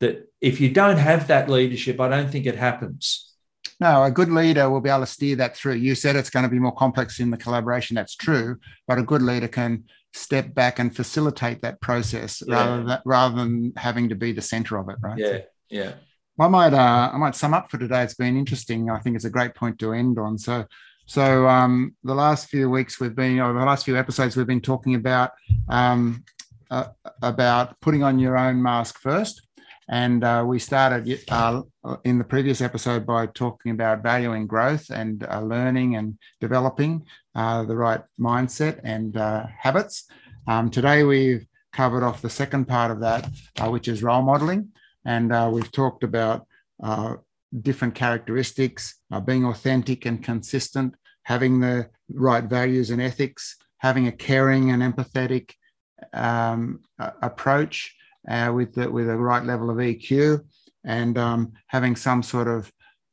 that 0.00 0.30
if 0.40 0.60
you 0.60 0.70
don't 0.70 0.96
have 0.96 1.26
that 1.26 1.48
leadership 1.48 2.00
i 2.00 2.08
don't 2.08 2.30
think 2.30 2.46
it 2.46 2.56
happens 2.56 3.34
no 3.80 4.04
a 4.04 4.10
good 4.10 4.30
leader 4.30 4.68
will 4.70 4.80
be 4.80 4.90
able 4.90 5.00
to 5.00 5.06
steer 5.06 5.36
that 5.36 5.56
through 5.56 5.74
you 5.74 5.94
said 5.94 6.16
it's 6.16 6.30
going 6.30 6.44
to 6.44 6.48
be 6.48 6.58
more 6.58 6.74
complex 6.74 7.20
in 7.20 7.30
the 7.30 7.36
collaboration 7.36 7.94
that's 7.94 8.16
true 8.16 8.56
but 8.86 8.98
a 8.98 9.02
good 9.02 9.22
leader 9.22 9.48
can 9.48 9.84
step 10.14 10.54
back 10.54 10.78
and 10.78 10.94
facilitate 10.94 11.62
that 11.62 11.80
process 11.80 12.42
yeah. 12.46 12.54
rather 12.54 12.84
than 12.84 12.98
rather 13.04 13.36
than 13.36 13.72
having 13.76 14.08
to 14.08 14.14
be 14.14 14.32
the 14.32 14.42
center 14.42 14.76
of 14.76 14.88
it 14.88 14.96
right 15.00 15.18
yeah 15.18 15.38
yeah 15.70 15.92
I 16.40 16.48
might 16.48 16.72
uh, 16.72 17.10
I 17.12 17.16
might 17.18 17.36
sum 17.36 17.54
up 17.54 17.70
for 17.70 17.78
today. 17.78 18.02
It's 18.02 18.14
been 18.14 18.36
interesting. 18.36 18.90
I 18.90 18.98
think 18.98 19.16
it's 19.16 19.24
a 19.24 19.30
great 19.30 19.54
point 19.54 19.78
to 19.80 19.92
end 19.92 20.18
on. 20.18 20.38
So 20.38 20.64
so 21.06 21.48
um, 21.48 21.94
the 22.04 22.14
last 22.14 22.48
few 22.48 22.70
weeks 22.70 23.00
we've 23.00 23.14
been, 23.14 23.40
or 23.40 23.52
the 23.52 23.64
last 23.64 23.84
few 23.84 23.96
episodes 23.96 24.36
we've 24.36 24.46
been 24.46 24.60
talking 24.60 24.94
about 24.94 25.32
um, 25.68 26.24
uh, 26.70 26.86
about 27.22 27.78
putting 27.80 28.02
on 28.02 28.18
your 28.18 28.38
own 28.38 28.62
mask 28.62 28.98
first, 28.98 29.46
and 29.88 30.24
uh, 30.24 30.44
we 30.46 30.58
started 30.58 31.22
uh, 31.30 31.62
in 32.04 32.18
the 32.18 32.24
previous 32.24 32.60
episode 32.60 33.04
by 33.04 33.26
talking 33.26 33.72
about 33.72 34.02
valuing 34.02 34.46
growth 34.46 34.90
and 34.90 35.26
uh, 35.28 35.40
learning 35.40 35.96
and 35.96 36.16
developing 36.40 37.04
uh, 37.34 37.62
the 37.64 37.76
right 37.76 38.00
mindset 38.18 38.80
and 38.84 39.16
uh, 39.16 39.44
habits. 39.58 40.08
Um, 40.46 40.70
today 40.70 41.02
we've 41.02 41.46
covered 41.72 42.04
off 42.04 42.22
the 42.22 42.30
second 42.30 42.66
part 42.66 42.90
of 42.90 43.00
that, 43.00 43.28
which 43.70 43.88
is 43.88 44.02
role 44.02 44.22
modeling, 44.22 44.68
and 45.04 45.52
we've 45.52 45.72
talked 45.72 46.04
about 46.04 46.46
different 47.60 47.94
characteristics, 47.94 48.96
uh, 49.10 49.20
being 49.20 49.44
authentic 49.44 50.06
and 50.06 50.22
consistent, 50.22 50.94
having 51.24 51.60
the 51.60 51.88
right 52.10 52.44
values 52.44 52.90
and 52.90 53.00
ethics, 53.00 53.56
having 53.78 54.06
a 54.06 54.12
caring 54.12 54.70
and 54.70 54.82
empathetic 54.82 55.52
um, 56.12 56.80
approach 56.98 57.94
uh, 58.28 58.52
with 58.54 58.74
the, 58.74 58.90
with 58.90 59.06
right 59.08 59.44
level 59.44 59.70
of 59.70 59.76
EQ, 59.76 60.40
and 60.84 61.18
um, 61.18 61.52
having 61.66 61.96
some 61.96 62.22
sort 62.22 62.48
of 62.48 62.72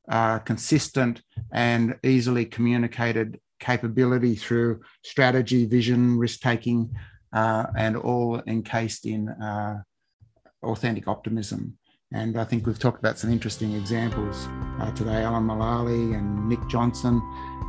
uh, 0.09 0.39
consistent 0.39 1.21
and 1.51 1.97
easily 2.03 2.45
communicated 2.45 3.39
capability 3.59 4.35
through 4.35 4.81
strategy, 5.03 5.65
vision, 5.65 6.17
risk 6.17 6.39
taking, 6.39 6.89
uh, 7.33 7.65
and 7.77 7.95
all 7.95 8.41
encased 8.47 9.05
in 9.05 9.29
uh, 9.29 9.81
authentic 10.63 11.07
optimism. 11.07 11.77
And 12.11 12.39
I 12.39 12.43
think 12.43 12.65
we've 12.65 12.79
talked 12.79 12.97
about 12.97 13.19
some 13.19 13.31
interesting 13.31 13.73
examples 13.73 14.47
uh, 14.79 14.91
today 14.95 15.21
Alan 15.21 15.43
Mulally 15.43 16.17
and 16.17 16.49
Nick 16.49 16.59
Johnson, 16.67 17.21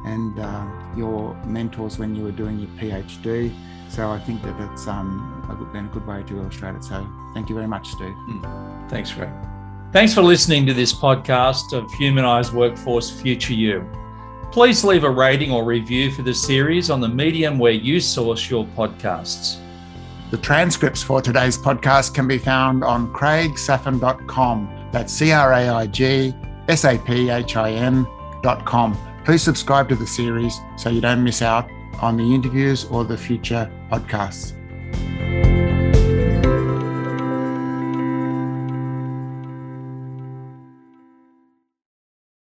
and 0.07 0.39
uh, 0.39 0.67
your 0.97 1.35
mentors 1.45 1.99
when 1.99 2.15
you 2.15 2.25
were 2.25 2.33
doing 2.33 2.59
your 2.59 2.71
PhD. 2.71 3.55
So 3.91 4.09
I 4.09 4.19
think 4.19 4.43
that 4.43 4.59
it's 4.73 4.87
um, 4.89 5.47
a 5.51 5.55
good, 5.55 5.71
been 5.75 5.87
a 5.87 5.89
good 5.89 6.07
way 6.07 6.23
to 6.23 6.39
illustrate 6.39 6.75
it. 6.75 6.85
So 6.85 7.07
thank 7.35 7.51
you 7.51 7.55
very 7.55 7.67
much, 7.67 7.89
Steve. 7.89 8.15
Mm. 8.31 8.89
Thanks, 8.89 9.13
Greg. 9.13 9.29
Thanks 9.93 10.15
for 10.15 10.23
listening 10.23 10.65
to 10.67 10.73
this 10.73 10.95
podcast 10.95 11.75
of 11.75 11.93
Humanized 11.95 12.55
Workforce 12.55 13.11
Future 13.21 13.53
You. 13.53 13.87
Please 14.53 14.83
leave 14.85 15.05
a 15.05 15.11
rating 15.11 15.53
or 15.53 15.65
review 15.65 16.11
for 16.13 16.23
the 16.23 16.35
series 16.35 16.89
on 16.89 17.03
the 17.03 17.09
medium 17.09 17.59
where 17.59 17.73
you 17.73 18.01
source 18.01 18.49
your 18.49 18.65
podcasts. 18.69 19.59
The 20.31 20.39
transcripts 20.39 21.03
for 21.03 21.21
today's 21.21 21.59
podcast 21.59 22.15
can 22.15 22.29
be 22.29 22.39
found 22.39 22.85
on 22.85 23.13
craigsaphin.com 23.13 24.89
That's 24.93 25.13
C 25.13 25.33
R 25.33 25.53
A 25.53 25.69
I 25.69 25.87
G 25.89 26.33
S 26.69 26.85
A 26.85 26.99
P 26.99 27.31
H 27.31 27.57
I 27.57 27.73
N 27.73 28.07
dot 28.41 28.65
com. 28.65 28.97
Please 29.25 29.43
subscribe 29.43 29.89
to 29.89 29.97
the 29.97 30.07
series 30.07 30.57
so 30.77 30.89
you 30.89 31.01
don't 31.01 31.25
miss 31.25 31.43
out 31.43 31.69
on 32.01 32.17
the 32.17 32.35
interviews 32.35 32.85
or 32.85 33.05
the 33.05 33.19
future 33.19 33.71
podcasts. 33.91 34.55